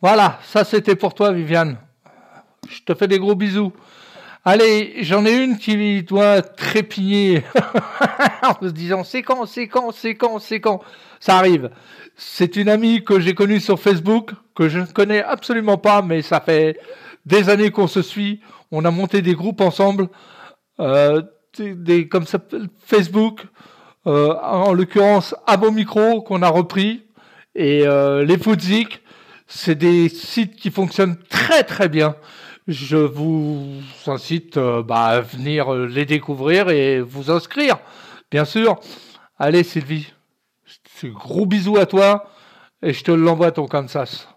Voilà, 0.00 0.38
ça 0.44 0.64
c'était 0.64 0.96
pour 0.96 1.14
toi, 1.14 1.32
Viviane. 1.32 1.78
Je 2.68 2.82
te 2.82 2.94
fais 2.94 3.08
des 3.08 3.18
gros 3.18 3.34
bisous. 3.34 3.72
Allez, 4.44 4.98
j'en 5.00 5.26
ai 5.26 5.32
une 5.42 5.58
qui 5.58 6.04
doit 6.04 6.40
trépigner 6.40 7.42
en 8.42 8.54
se 8.64 8.70
disant 8.70 9.02
c'est 9.02 9.22
quand, 9.22 9.44
c'est 9.46 9.66
quand, 9.66 9.90
c'est 9.90 10.14
quand, 10.14 10.38
c'est 10.38 10.60
quand. 10.60 10.82
Ça 11.18 11.36
arrive. 11.38 11.70
C'est 12.16 12.54
une 12.54 12.68
amie 12.68 13.02
que 13.02 13.18
j'ai 13.18 13.34
connue 13.34 13.58
sur 13.58 13.80
Facebook, 13.80 14.30
que 14.54 14.68
je 14.68 14.78
ne 14.78 14.86
connais 14.86 15.22
absolument 15.22 15.78
pas, 15.78 16.02
mais 16.02 16.22
ça 16.22 16.40
fait 16.40 16.78
des 17.24 17.48
années 17.48 17.70
qu'on 17.72 17.88
se 17.88 18.02
suit. 18.02 18.40
On 18.70 18.84
a 18.84 18.90
monté 18.90 19.20
des 19.20 19.34
groupes 19.34 19.60
ensemble, 19.60 20.08
euh, 20.78 21.22
des, 21.58 22.06
comme 22.06 22.26
ça, 22.26 22.38
Facebook, 22.84 23.46
euh, 24.06 24.32
en 24.42 24.72
l'occurrence 24.72 25.34
à 25.46 25.56
beau 25.56 25.72
micro 25.72 26.22
qu'on 26.22 26.42
a 26.42 26.48
repris. 26.48 27.05
Et 27.58 27.86
euh, 27.86 28.22
les 28.22 28.36
Foodzik, 28.36 29.00
c'est 29.46 29.76
des 29.76 30.10
sites 30.10 30.56
qui 30.56 30.70
fonctionnent 30.70 31.16
très 31.30 31.64
très 31.64 31.88
bien. 31.88 32.14
Je 32.68 32.98
vous 32.98 33.80
incite 34.06 34.58
euh, 34.58 34.82
bah, 34.82 35.06
à 35.06 35.20
venir 35.22 35.72
euh, 35.72 35.86
les 35.86 36.04
découvrir 36.04 36.68
et 36.68 37.00
vous 37.00 37.30
inscrire, 37.30 37.78
bien 38.30 38.44
sûr. 38.44 38.78
Allez 39.38 39.62
Sylvie, 39.62 40.12
c'est 40.98 41.08
gros 41.08 41.46
bisous 41.46 41.78
à 41.78 41.86
toi 41.86 42.28
et 42.82 42.92
je 42.92 43.02
te 43.02 43.10
l'envoie 43.10 43.52
ton 43.52 43.66
Kansas. 43.66 44.28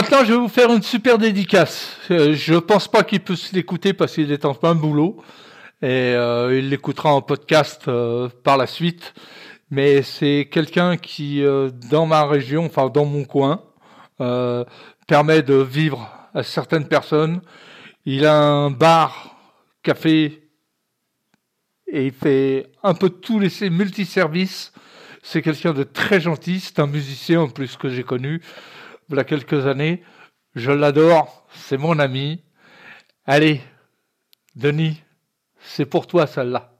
Maintenant, 0.00 0.24
je 0.24 0.32
vais 0.32 0.38
vous 0.38 0.46
faire 0.46 0.72
une 0.72 0.80
super 0.80 1.18
dédicace. 1.18 1.96
Euh, 2.12 2.32
Je 2.32 2.54
pense 2.54 2.86
pas 2.86 3.02
qu'il 3.02 3.18
puisse 3.18 3.50
l'écouter 3.50 3.92
parce 3.92 4.14
qu'il 4.14 4.30
est 4.30 4.44
en 4.44 4.54
plein 4.54 4.76
boulot. 4.76 5.20
Et 5.82 6.14
euh, 6.14 6.56
il 6.56 6.68
l'écoutera 6.68 7.12
en 7.12 7.20
podcast 7.20 7.88
euh, 7.88 8.28
par 8.44 8.56
la 8.56 8.68
suite. 8.68 9.12
Mais 9.72 10.02
c'est 10.02 10.48
quelqu'un 10.52 10.96
qui, 10.96 11.42
euh, 11.42 11.70
dans 11.90 12.06
ma 12.06 12.24
région, 12.26 12.66
enfin 12.66 12.88
dans 12.90 13.06
mon 13.06 13.24
coin, 13.24 13.64
permet 15.08 15.42
de 15.42 15.54
vivre 15.54 16.08
à 16.32 16.44
certaines 16.44 16.86
personnes. 16.86 17.40
Il 18.04 18.24
a 18.24 18.36
un 18.36 18.70
bar, 18.70 19.36
café, 19.82 20.48
et 21.88 22.06
il 22.06 22.12
fait 22.12 22.70
un 22.84 22.94
peu 22.94 23.10
tous 23.10 23.40
les 23.40 23.68
multiservices. 23.68 24.72
C'est 25.24 25.42
quelqu'un 25.42 25.72
de 25.72 25.82
très 25.82 26.20
gentil. 26.20 26.60
C'est 26.60 26.78
un 26.78 26.86
musicien 26.86 27.40
en 27.40 27.48
plus 27.48 27.76
que 27.76 27.88
j'ai 27.88 28.04
connu 28.04 28.40
voilà 29.08 29.24
quelques 29.24 29.66
années. 29.66 30.02
Je 30.54 30.70
l'adore, 30.70 31.46
c'est 31.54 31.76
mon 31.76 31.98
ami. 31.98 32.44
Allez, 33.24 33.60
Denis, 34.54 35.02
c'est 35.60 35.86
pour 35.86 36.06
toi 36.06 36.26
celle-là. 36.26 36.77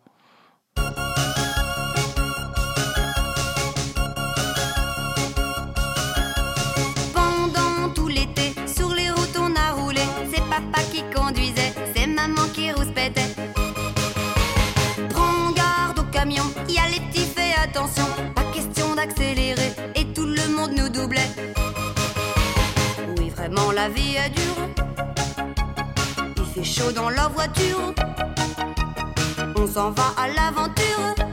La 23.80 23.88
vie 23.90 24.16
est 24.16 24.30
dure. 24.30 24.64
Il 26.36 26.46
fait 26.52 26.64
chaud 26.64 26.90
dans 26.90 27.10
la 27.10 27.28
voiture. 27.28 27.94
On 29.56 29.66
s'en 29.74 29.90
va 29.92 30.08
à 30.22 30.26
l'aventure. 30.36 31.27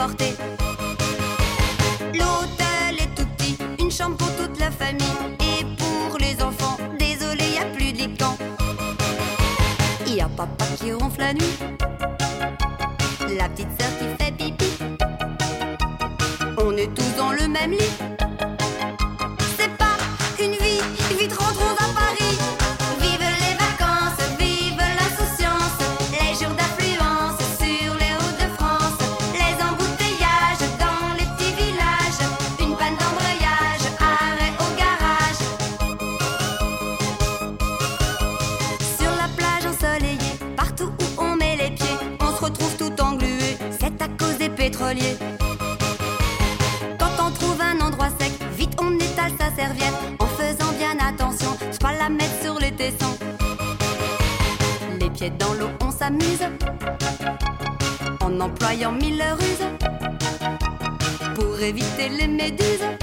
L'hôtel 0.00 0.16
est 2.98 3.14
tout 3.14 3.26
petit, 3.36 3.58
une 3.78 3.90
chambre 3.90 4.16
pour 4.16 4.34
toute 4.34 4.58
la 4.58 4.70
famille. 4.70 5.04
Et 5.40 5.62
pour 5.76 6.16
les 6.18 6.42
enfants, 6.42 6.78
désolé, 6.98 7.44
y 7.56 7.58
a 7.58 7.66
plus 7.66 7.92
de 7.92 7.98
lit 7.98 8.08
de. 8.08 8.24
Y 10.10 10.20
a 10.22 10.28
papa 10.28 10.64
qui 10.78 10.94
ronfle 10.94 11.20
la 11.20 11.34
nuit, 11.34 11.58
la 13.36 13.50
petite 13.50 13.68
sœur 13.78 13.90
qui 13.98 14.24
fait 14.24 14.32
pipi. 14.32 14.70
On 16.56 16.74
est 16.78 16.94
tous 16.94 17.16
dans 17.18 17.32
le 17.32 17.46
même 17.46 17.72
lit. 17.72 18.09
S'amuse 56.00 56.48
en 58.22 58.40
employant 58.40 58.92
mille 58.92 59.22
ruses 59.22 59.66
pour 61.34 61.60
éviter 61.60 62.08
les 62.08 62.26
méduses. 62.26 62.99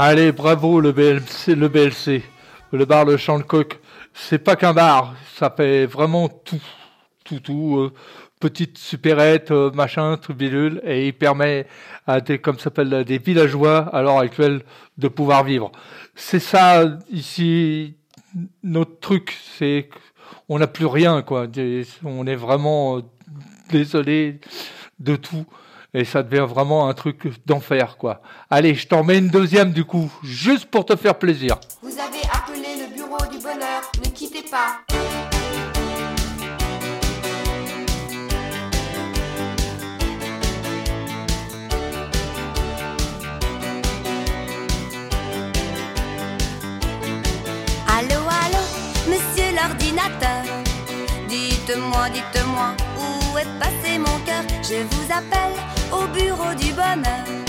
Allez, 0.00 0.30
bravo 0.30 0.80
le 0.80 0.92
BLC, 0.92 1.56
le 1.56 1.66
BLC, 1.68 2.22
le 2.70 2.84
bar 2.84 3.04
Le 3.04 3.16
Champ 3.16 3.36
de 3.36 3.42
Coq. 3.42 3.80
C'est 4.14 4.38
pas 4.38 4.54
qu'un 4.54 4.72
bar, 4.72 5.16
ça 5.34 5.50
fait 5.50 5.86
vraiment 5.86 6.28
tout, 6.28 6.62
tout, 7.24 7.40
tout. 7.40 7.78
euh, 7.78 7.92
petite 8.38 8.78
supérette, 8.78 9.50
euh, 9.50 9.72
machin, 9.72 10.16
truc 10.16 10.36
bidule, 10.36 10.80
et 10.84 11.08
il 11.08 11.14
permet 11.14 11.66
à 12.06 12.20
des, 12.20 12.38
comme 12.38 12.60
s'appelle, 12.60 13.02
des 13.02 13.18
villageois 13.18 13.92
à 13.92 14.02
l'heure 14.02 14.20
actuelle 14.20 14.62
de 14.98 15.08
pouvoir 15.08 15.42
vivre. 15.42 15.72
C'est 16.14 16.38
ça 16.38 16.96
ici 17.10 17.96
notre 18.62 19.00
truc, 19.00 19.36
c'est 19.58 19.88
qu'on 20.46 20.60
n'a 20.60 20.68
plus 20.68 20.86
rien, 20.86 21.22
quoi. 21.22 21.48
On 22.04 22.24
est 22.24 22.36
vraiment 22.36 22.98
euh, 22.98 23.02
désolé 23.70 24.38
de 25.00 25.16
tout. 25.16 25.44
Et 25.94 26.04
ça 26.04 26.22
devient 26.22 26.46
vraiment 26.46 26.86
un 26.86 26.92
truc 26.92 27.32
d'enfer, 27.46 27.96
quoi. 27.96 28.20
Allez, 28.50 28.74
je 28.74 28.86
t'en 28.86 29.02
mets 29.02 29.16
une 29.16 29.28
deuxième, 29.28 29.72
du 29.72 29.86
coup, 29.86 30.12
juste 30.22 30.66
pour 30.66 30.84
te 30.84 30.94
faire 30.96 31.18
plaisir. 31.18 31.56
Vous 31.82 31.88
avez 31.92 32.22
appelé 32.30 32.76
le 32.76 32.94
bureau 32.94 33.24
du 33.32 33.38
bonheur, 33.38 33.80
ne 34.04 34.10
quittez 34.10 34.42
pas. 34.50 34.80
Allô, 47.90 48.20
allô, 48.28 48.62
monsieur 49.08 49.50
l'ordinateur. 49.56 50.44
Dites-moi, 51.28 52.10
dites-moi, 52.10 52.74
passé 53.58 53.98
mon 53.98 54.18
cœur 54.24 54.42
Je 54.62 54.82
vous 54.82 55.12
appelle 55.12 55.54
au 55.92 56.06
bureau 56.08 56.54
du 56.54 56.72
bonheur. 56.72 57.47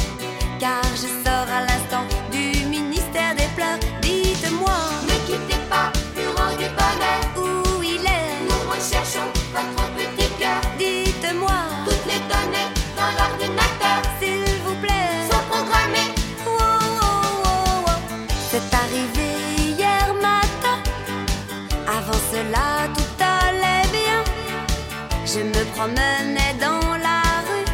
Promenais 25.80 26.56
dans 26.60 26.98
la 27.08 27.22
rue. 27.48 27.66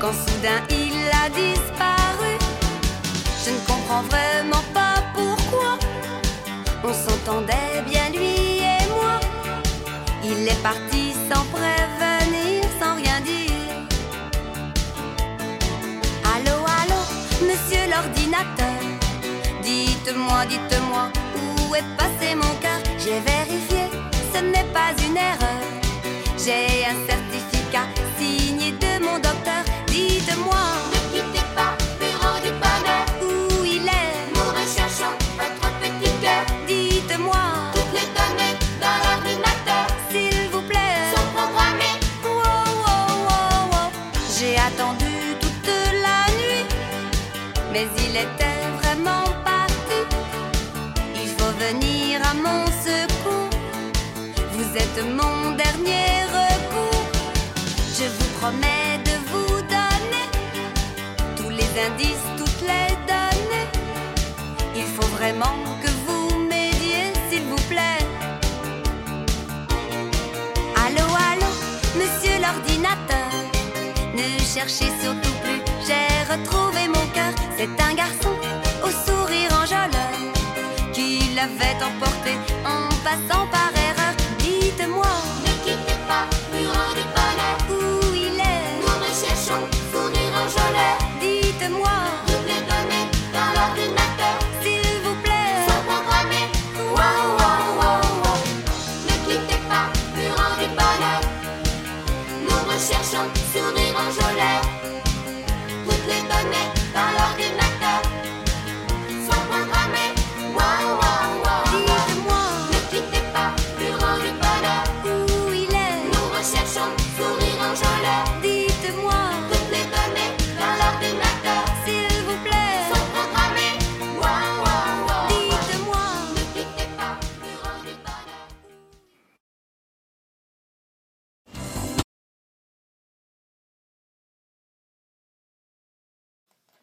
Quand 0.00 0.14
soudain 0.14 0.62
il 0.70 0.96
a 1.22 1.28
disparu. 1.28 2.38
Je 3.44 3.50
ne 3.50 3.58
comprends 3.66 4.02
vraiment 4.04 4.64
pas 4.72 4.94
pourquoi. 5.12 5.76
On 6.82 6.94
s'entendait 6.94 7.82
bien 7.86 8.08
lui 8.14 8.60
et 8.60 8.86
moi. 8.96 9.20
Il 10.24 10.48
est 10.48 10.62
parti 10.62 11.12
sans 11.28 11.44
prévenir, 11.56 12.62
sans 12.80 12.94
rien 12.94 13.20
dire. 13.20 13.74
Allô, 16.34 16.56
allô, 16.80 17.00
monsieur 17.42 17.90
l'ordinateur. 17.92 18.80
Dites-moi, 19.62 20.46
dites-moi, 20.46 21.10
où 21.36 21.74
est 21.74 21.84
passé 21.98 22.34
mon 22.34 22.54
cœur? 22.62 22.80
J'ai 22.98 23.20
vérifié, 23.20 23.90
ce 24.32 24.40
n'est 24.40 24.70
pas 24.72 24.92
une 25.06 25.18
erreur. 25.18 25.81
J'ai 26.44 26.84
un 26.84 26.96
certificat 27.06 27.31
vraiment 65.22 65.56
que 65.80 65.90
vous 66.04 66.36
m'aidiez, 66.48 67.12
s'il 67.28 67.44
vous 67.44 67.62
plaît. 67.72 68.04
Allô, 70.84 71.06
allô, 71.30 71.50
monsieur 72.00 72.36
l'ordinateur. 72.44 73.30
Ne 74.18 74.28
cherchez 74.54 74.90
surtout 75.02 75.36
plus, 75.44 75.60
j'ai 75.86 76.08
retrouvé 76.32 76.88
mon 76.88 77.06
cœur. 77.16 77.32
C'est 77.56 77.74
un 77.88 77.94
garçon 77.94 78.34
au 78.86 78.90
sourire 79.06 79.52
enjôleur 79.62 80.16
qui 80.92 81.08
l'avait 81.36 81.78
emporté 81.90 82.32
en 82.76 82.88
passant 83.06 83.46
par 83.56 83.70
erreur. 83.88 84.14
Dites-moi 84.40 85.12
Ne 85.46 85.52
quittez 85.64 85.98
pas, 86.10 86.26
bureau 86.52 86.88
du 86.98 87.04
bonheur. 87.16 87.56
où 87.70 87.80
il 88.26 88.38
est? 88.54 88.64
Nous 88.82 88.96
recherchons 89.06 89.64
sourire 89.92 90.34
enjôleur. 90.44 90.96
Dites-moi, 91.20 92.01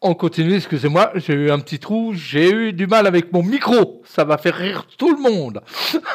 On 0.02 0.14
continue, 0.14 0.54
excusez-moi, 0.54 1.12
j'ai 1.16 1.34
eu 1.34 1.50
un 1.50 1.58
petit 1.58 1.78
trou, 1.78 2.14
j'ai 2.14 2.50
eu 2.50 2.72
du 2.72 2.86
mal 2.86 3.06
avec 3.06 3.34
mon 3.34 3.42
micro, 3.42 4.00
ça 4.06 4.24
va 4.24 4.38
faire 4.38 4.54
rire 4.54 4.86
tout 4.96 5.14
le 5.14 5.20
monde. 5.20 5.60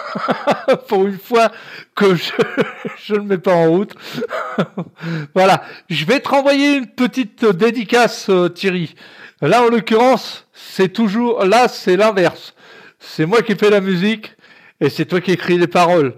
Pour 0.88 1.06
une 1.06 1.20
fois 1.20 1.52
que 1.94 2.16
je, 3.06 3.14
ne 3.14 3.20
mets 3.20 3.38
pas 3.38 3.54
en 3.54 3.70
route. 3.70 3.94
voilà, 5.36 5.62
je 5.88 6.04
vais 6.06 6.20
te 6.20 6.30
renvoyer 6.30 6.78
une 6.78 6.88
petite 6.88 7.46
dédicace 7.46 8.28
euh, 8.30 8.50
Thierry. 8.50 8.96
Là 9.42 9.62
en 9.62 9.68
l'occurrence, 9.68 10.48
c'est 10.52 10.90
toujours 10.90 11.46
là, 11.46 11.68
c'est 11.68 11.96
l'inverse. 11.96 12.56
C'est 12.98 13.28
moi 13.28 13.44
qui 13.44 13.56
fais 13.56 13.70
la 13.70 13.82
musique 13.82 14.36
et 14.82 14.90
c'est 14.90 15.06
toi 15.06 15.22
qui 15.22 15.34
écris 15.34 15.60
les 15.60 15.68
paroles. 15.68 16.16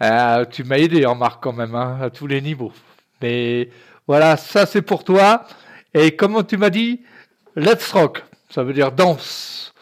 Ah, 0.00 0.44
tu 0.50 0.64
m'as 0.64 0.78
aidé, 0.78 1.04
remarque 1.04 1.42
quand 1.42 1.52
même, 1.52 1.74
hein, 1.74 1.98
à 2.00 2.08
tous 2.08 2.26
les 2.26 2.40
niveaux. 2.40 2.72
Mais 3.20 3.68
voilà, 4.06 4.38
ça 4.38 4.64
c'est 4.64 4.80
pour 4.80 5.04
toi. 5.04 5.44
Et 5.94 6.16
comment 6.16 6.42
tu 6.42 6.56
m'as 6.56 6.70
dit 6.70 7.02
Let's 7.54 7.92
rock, 7.92 8.24
ça 8.48 8.62
veut 8.62 8.72
dire 8.72 8.92
danse. 8.92 9.74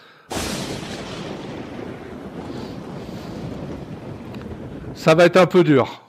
Ça 4.94 5.14
va 5.14 5.24
être 5.24 5.36
un 5.36 5.46
peu 5.46 5.62
dur. 5.62 6.02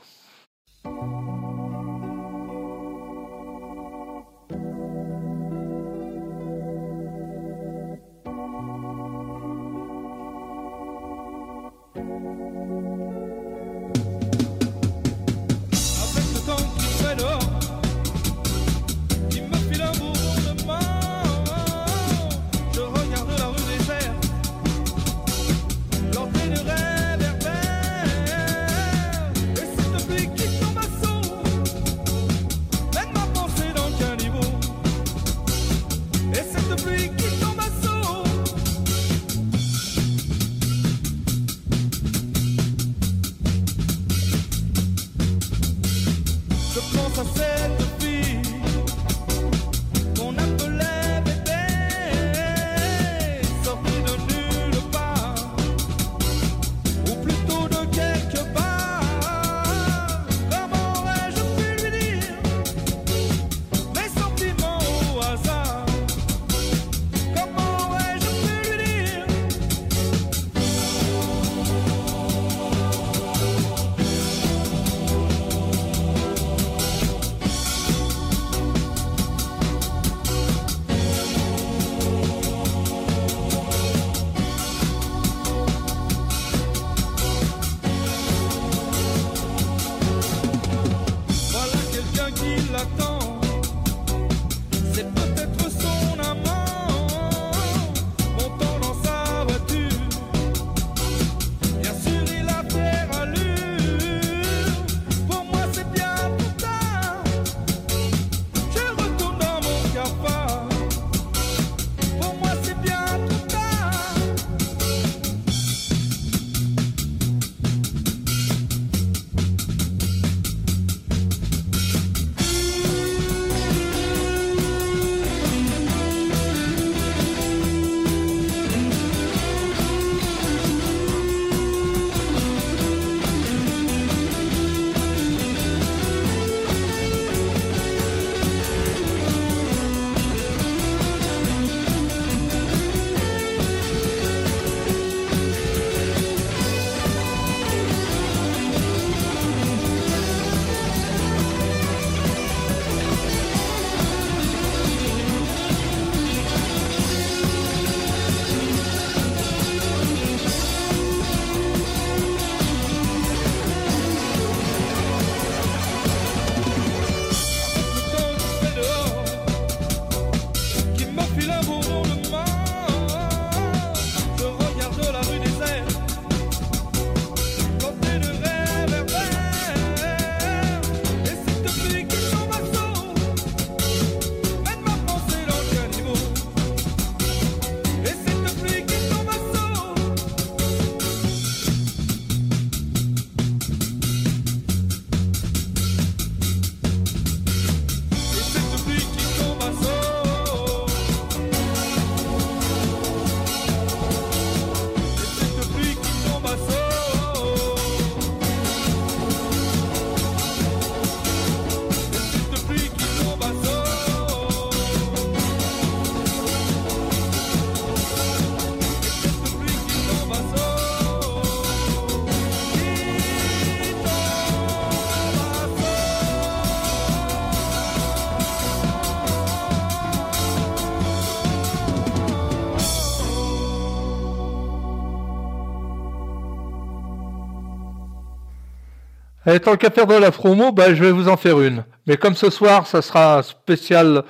Et 239.47 239.59
tant 239.59 239.75
qu'à 239.75 239.89
faire 239.89 240.05
de 240.05 240.13
la 240.13 240.31
promo, 240.31 240.71
bah, 240.71 240.93
je 240.93 241.03
vais 241.03 241.11
vous 241.11 241.27
en 241.27 241.35
faire 241.37 241.59
une. 241.61 241.83
Mais 242.05 242.17
comme 242.17 242.35
ce 242.35 242.49
soir, 242.49 242.85
ça 242.85 243.01
sera 243.01 243.39
un 243.39 243.41
spécial 243.41 244.23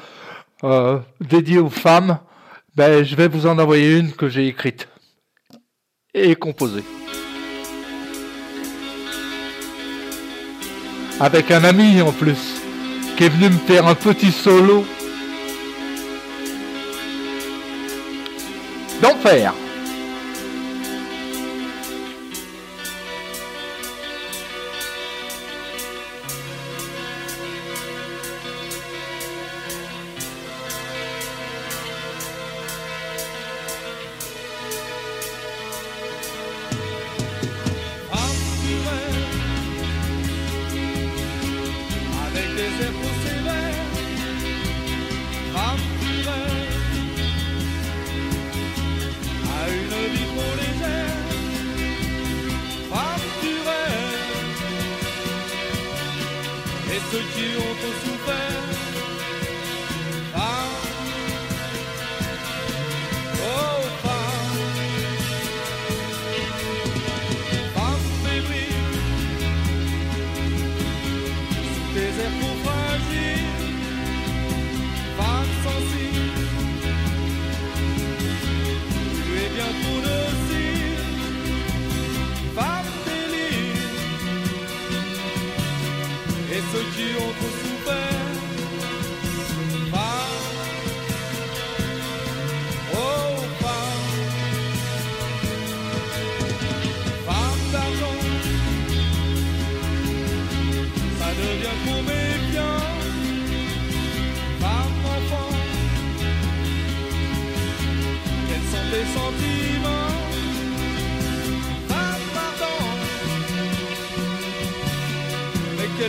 euh, 0.64 1.00
dédié 1.20 1.60
aux 1.60 1.70
femmes, 1.70 2.20
bah, 2.76 3.04
je 3.04 3.16
vais 3.16 3.28
vous 3.28 3.46
en 3.46 3.60
envoyer 3.60 3.98
une 3.98 4.14
que 4.14 4.30
j'ai 4.30 4.48
écrite 4.48 4.88
et 6.14 6.36
composée. 6.36 6.84
Avec 11.20 11.52
un 11.52 11.64
ami 11.66 12.02
en 12.02 12.12
plus, 12.12 12.62
qui 13.18 13.26
est 13.26 13.30
venu 13.30 13.50
me 13.50 13.60
faire 13.60 13.88
un 13.88 13.96
petit 13.96 14.32
solo 14.32 14.86
d'enfer. 19.02 19.54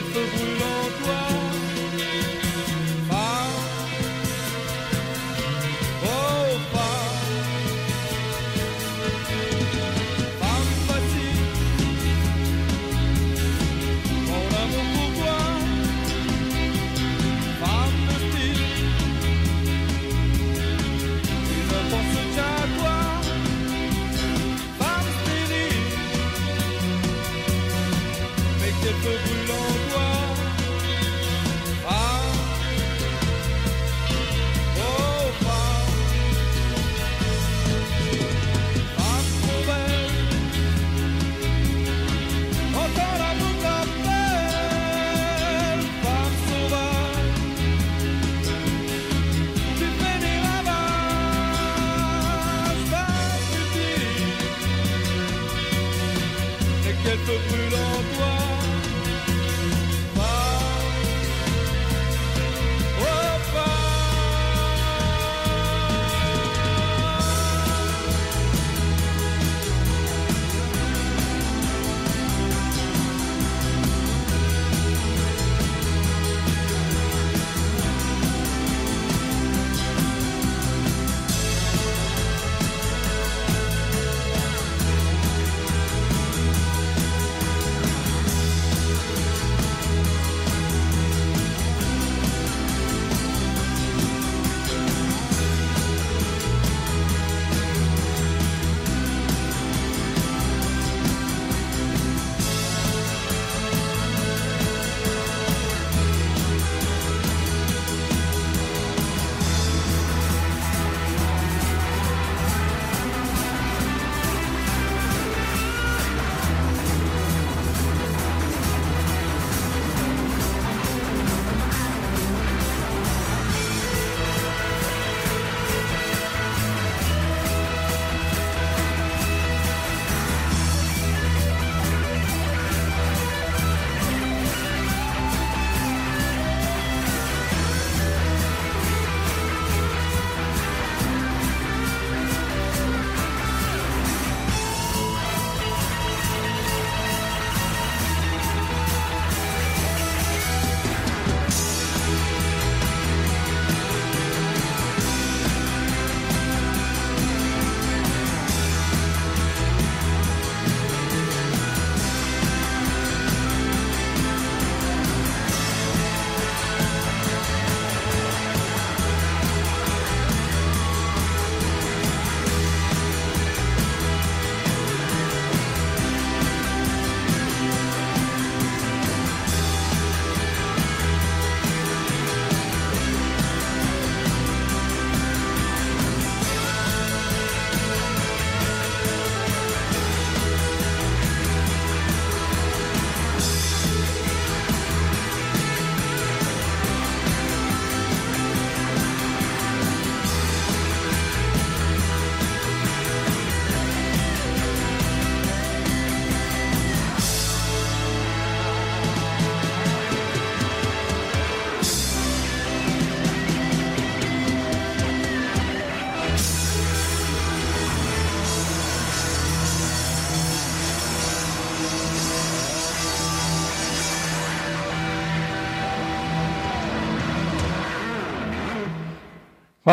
Mais 0.03 0.31
quel 0.31 0.52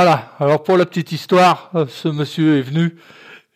Voilà, 0.02 0.32
alors 0.40 0.64
pour 0.64 0.78
la 0.78 0.86
petite 0.86 1.12
histoire, 1.12 1.72
euh, 1.76 1.86
ce 1.90 2.08
monsieur 2.08 2.58
est 2.58 2.62
venu 2.62 2.96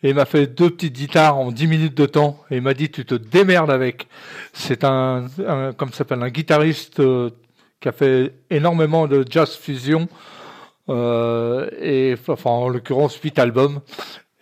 et 0.02 0.12
m'a 0.12 0.26
fait 0.26 0.46
deux 0.46 0.68
petites 0.68 0.92
guitares 0.92 1.38
en 1.38 1.50
10 1.50 1.66
minutes 1.66 1.94
de 1.94 2.04
temps 2.04 2.38
et 2.50 2.60
m'a 2.60 2.74
dit 2.74 2.90
tu 2.90 3.06
te 3.06 3.14
démerdes 3.14 3.70
avec. 3.70 4.08
C'est 4.52 4.84
un, 4.84 5.24
comme 5.78 5.94
s'appelle 5.94 6.22
un 6.22 6.28
guitariste 6.28 7.00
euh, 7.00 7.30
qui 7.80 7.88
a 7.88 7.92
fait 7.92 8.34
énormément 8.50 9.06
de 9.06 9.24
jazz 9.26 9.56
fusion, 9.56 10.06
euh, 10.90 11.70
et 11.80 12.14
enfin 12.28 12.50
en 12.50 12.68
l'occurrence 12.68 13.16
huit 13.16 13.38
albums, 13.38 13.80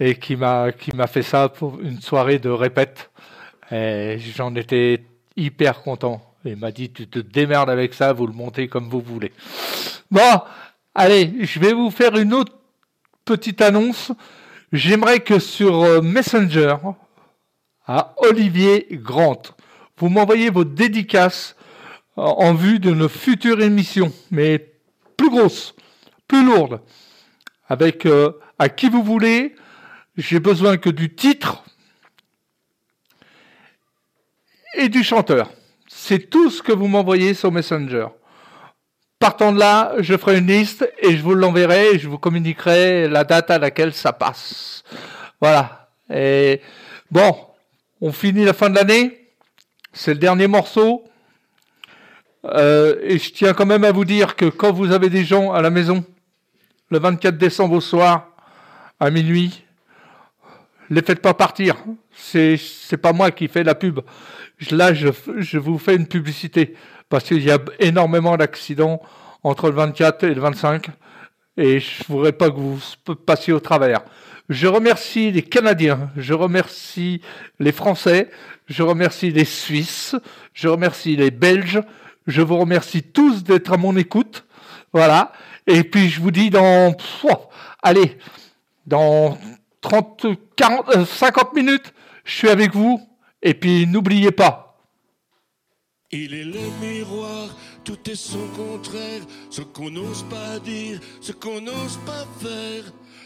et 0.01 0.16
qui 0.16 0.35
m'a 0.35 0.73
qui 0.73 0.91
m'a 0.97 1.07
fait 1.07 1.23
ça 1.23 1.51
pour 1.51 1.79
une 1.79 2.01
soirée 2.01 2.41
de 2.41 2.51
répète. 2.51 3.12
Et 3.70 4.19
j'en 4.19 4.57
étais 4.57 5.05
hyper 5.37 5.83
content. 5.83 6.20
Il 6.45 6.57
m'a 6.57 6.73
dit 6.73 6.91
tu 6.91 7.07
te 7.07 7.20
démerdes 7.20 7.70
avec 7.70 7.95
ça, 7.95 8.12
vous 8.12 8.27
le 8.27 8.33
montez 8.33 8.66
comme 8.66 8.89
vous 8.89 9.01
voulez. 9.01 9.31
Bon, 10.11 10.43
allez, 10.94 11.44
je 11.44 11.60
vais 11.60 11.73
vous 11.73 11.90
faire 11.90 12.16
une 12.16 12.35
autre 12.35 12.52
petite 13.24 13.60
annonce. 13.60 14.12
J'aimerais 14.73 15.20
que 15.20 15.39
sur 15.39 15.82
euh, 15.82 16.01
Messenger, 16.01 16.77
à 17.86 18.14
Olivier 18.19 18.86
Grant, 18.93 19.43
vous 19.98 20.09
m'envoyez 20.09 20.51
vos 20.51 20.64
dédicaces 20.64 21.56
euh, 22.19 22.23
en 22.23 22.55
vue 22.55 22.78
d'une 22.78 23.09
future 23.09 23.60
émission, 23.60 24.12
mais 24.31 24.73
plus 25.16 25.31
grosse, 25.31 25.74
plus 26.27 26.44
lourde, 26.44 26.81
avec 27.69 28.06
euh, 28.06 28.32
à 28.59 28.69
qui 28.69 28.89
vous 28.89 29.02
voulez. 29.02 29.55
J'ai 30.16 30.40
besoin 30.40 30.77
que 30.77 30.90
du 30.90 31.14
titre 31.14 31.64
et 34.74 34.89
du 34.89 35.02
chanteur. 35.02 35.51
C'est 35.86 36.31
tout 36.31 36.51
ce 36.51 36.62
que 36.62 36.73
vous 36.73 36.86
m'envoyez 36.86 37.35
sur 37.35 37.52
Messenger. 37.52 38.09
Partant 39.23 39.53
de 39.53 39.61
là, 39.61 39.93
je 40.01 40.16
ferai 40.16 40.39
une 40.39 40.49
liste 40.49 40.93
et 40.99 41.16
je 41.16 41.23
vous 41.23 41.35
l'enverrai 41.35 41.94
et 41.94 41.99
je 42.01 42.09
vous 42.09 42.19
communiquerai 42.19 43.07
la 43.07 43.23
date 43.23 43.53
à 43.53 43.59
laquelle 43.61 43.94
ça 43.94 44.12
passe. 44.12 44.82
Voilà. 45.40 45.90
Et 46.12 46.61
bon, 47.09 47.32
on 48.01 48.11
finit 48.11 48.44
la 48.44 48.53
fin 48.53 48.69
de 48.69 48.74
l'année. 48.74 49.28
C'est 49.93 50.15
le 50.15 50.19
dernier 50.19 50.49
morceau. 50.49 51.05
Euh, 52.47 52.97
et 53.05 53.20
je 53.20 53.31
tiens 53.31 53.53
quand 53.53 53.65
même 53.65 53.85
à 53.85 53.93
vous 53.93 54.05
dire 54.05 54.35
que 54.35 54.47
quand 54.47 54.73
vous 54.73 54.90
avez 54.90 55.09
des 55.09 55.24
gens 55.24 55.53
à 55.53 55.62
la 55.62 55.70
maison, 55.70 56.05
le 56.90 56.99
24 56.99 57.39
décembre 57.39 57.77
au 57.77 57.81
soir, 57.81 58.27
à 58.99 59.09
minuit, 59.09 59.62
les 60.90 61.01
faites 61.01 61.23
pas 61.23 61.35
partir. 61.35 61.77
C'est, 62.12 62.59
pas 63.01 63.12
moi 63.12 63.31
qui 63.31 63.47
fais 63.47 63.62
la 63.62 63.77
pub. 63.77 64.01
Là, 64.73 64.93
je, 64.93 65.11
je 65.36 65.59
vous 65.59 65.78
fais 65.78 65.94
une 65.94 66.09
publicité 66.09 66.74
parce 67.12 67.24
qu'il 67.24 67.44
y 67.44 67.51
a 67.51 67.59
énormément 67.78 68.39
d'accidents 68.39 69.02
entre 69.43 69.68
le 69.68 69.74
24 69.74 70.24
et 70.24 70.34
le 70.34 70.40
25 70.40 70.86
et 71.59 71.78
je 71.78 72.05
voudrais 72.09 72.32
pas 72.32 72.48
que 72.48 72.56
vous 72.56 72.80
passiez 73.26 73.52
au 73.52 73.60
travers. 73.60 74.01
Je 74.48 74.66
remercie 74.66 75.30
les 75.30 75.43
Canadiens, 75.43 76.09
je 76.16 76.32
remercie 76.32 77.20
les 77.60 77.72
Français, 77.72 78.30
je 78.66 78.82
remercie 78.82 79.30
les 79.30 79.44
Suisses, 79.44 80.16
je 80.55 80.68
remercie 80.68 81.14
les 81.14 81.30
Belges, 81.30 81.82
je 82.26 82.40
vous 82.40 82.56
remercie 82.56 83.02
tous 83.02 83.44
d'être 83.44 83.74
à 83.74 83.76
mon 83.76 83.94
écoute. 83.98 84.47
Voilà. 84.94 85.32
Et 85.66 85.84
puis 85.84 86.09
je 86.09 86.18
vous 86.18 86.30
dis 86.30 86.48
dans, 86.48 86.97
allez, 87.82 88.16
dans 88.86 89.36
30, 89.82 90.28
40, 90.56 90.97
euh, 90.97 91.05
50 91.05 91.52
minutes, 91.52 91.93
je 92.24 92.32
suis 92.32 92.48
avec 92.48 92.74
vous. 92.74 93.06
Et 93.43 93.52
puis 93.52 93.86
n'oubliez 93.86 94.30
pas. 94.30 94.72
Il 96.14 96.34
est 96.34 96.44
le 96.44 96.60
miroir, 96.82 97.48
tout 97.84 97.98
est 98.10 98.14
son 98.14 98.47
contraire, 98.48 99.22
ce 99.48 99.62
qu'on 99.62 99.90
n'ose 99.90 100.24
pas 100.24 100.59
dire, 100.59 101.01
ce 101.22 101.32
qu'on 101.32 101.62
n'ose 101.62 101.98
pas 102.05 102.26
faire. 102.39 102.84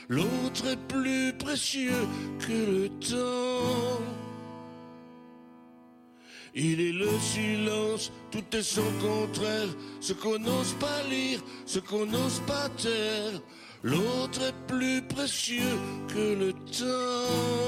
L'autre 0.08 0.68
est 0.68 0.78
plus 0.86 1.32
précieux 1.36 2.06
que 2.38 2.52
le 2.52 2.88
temps. 3.00 4.00
Il 6.54 6.80
est 6.80 6.92
le 6.92 7.10
silence, 7.18 8.12
tout 8.30 8.44
est 8.56 8.62
son 8.62 8.90
contraire, 9.00 9.68
ce 10.00 10.12
qu'on 10.12 10.38
n'ose 10.38 10.74
pas 10.74 11.02
lire, 11.10 11.42
ce 11.66 11.80
qu'on 11.80 12.06
n'ose 12.06 12.40
pas 12.46 12.68
taire. 12.80 13.40
L'autre 13.82 14.42
est 14.42 14.66
plus 14.68 15.02
précieux 15.02 15.76
que 16.06 16.34
le 16.34 16.52
temps. 16.52 17.66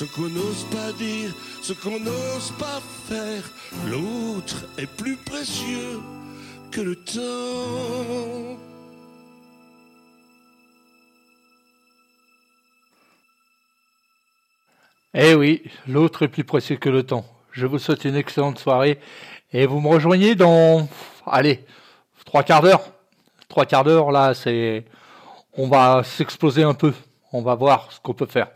Ce 0.00 0.06
qu'on 0.06 0.30
n'ose 0.30 0.64
pas 0.70 0.92
dire, 0.92 1.30
ce 1.60 1.74
qu'on 1.74 2.00
n'ose 2.00 2.52
pas 2.58 2.80
faire. 3.06 3.42
L'autre 3.86 4.64
est 4.78 4.86
plus 4.86 5.16
précieux 5.16 6.00
que 6.70 6.80
le 6.80 6.96
temps. 6.96 8.58
Eh 15.12 15.34
oui, 15.34 15.64
l'autre 15.86 16.22
est 16.22 16.28
plus 16.28 16.44
précieux 16.44 16.76
que 16.76 16.88
le 16.88 17.02
temps. 17.02 17.26
Je 17.52 17.66
vous 17.66 17.78
souhaite 17.78 18.06
une 18.06 18.16
excellente 18.16 18.58
soirée 18.58 18.98
et 19.52 19.66
vous 19.66 19.82
me 19.82 19.88
rejoignez 19.88 20.34
dans, 20.34 20.88
allez, 21.26 21.62
trois 22.24 22.42
quarts 22.42 22.62
d'heure. 22.62 22.90
Trois 23.50 23.66
quarts 23.66 23.84
d'heure, 23.84 24.10
là, 24.12 24.32
c'est, 24.32 24.86
on 25.58 25.68
va 25.68 26.02
s'exploser 26.04 26.62
un 26.62 26.72
peu. 26.72 26.94
On 27.34 27.42
va 27.42 27.54
voir 27.54 27.92
ce 27.92 28.00
qu'on 28.00 28.14
peut 28.14 28.24
faire. 28.24 28.48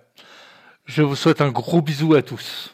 Je 0.87 1.01
vous 1.01 1.17
souhaite 1.17 1.41
un 1.41 1.51
gros 1.51 1.81
bisou 1.81 2.15
à 2.15 2.21
tous. 2.21 2.74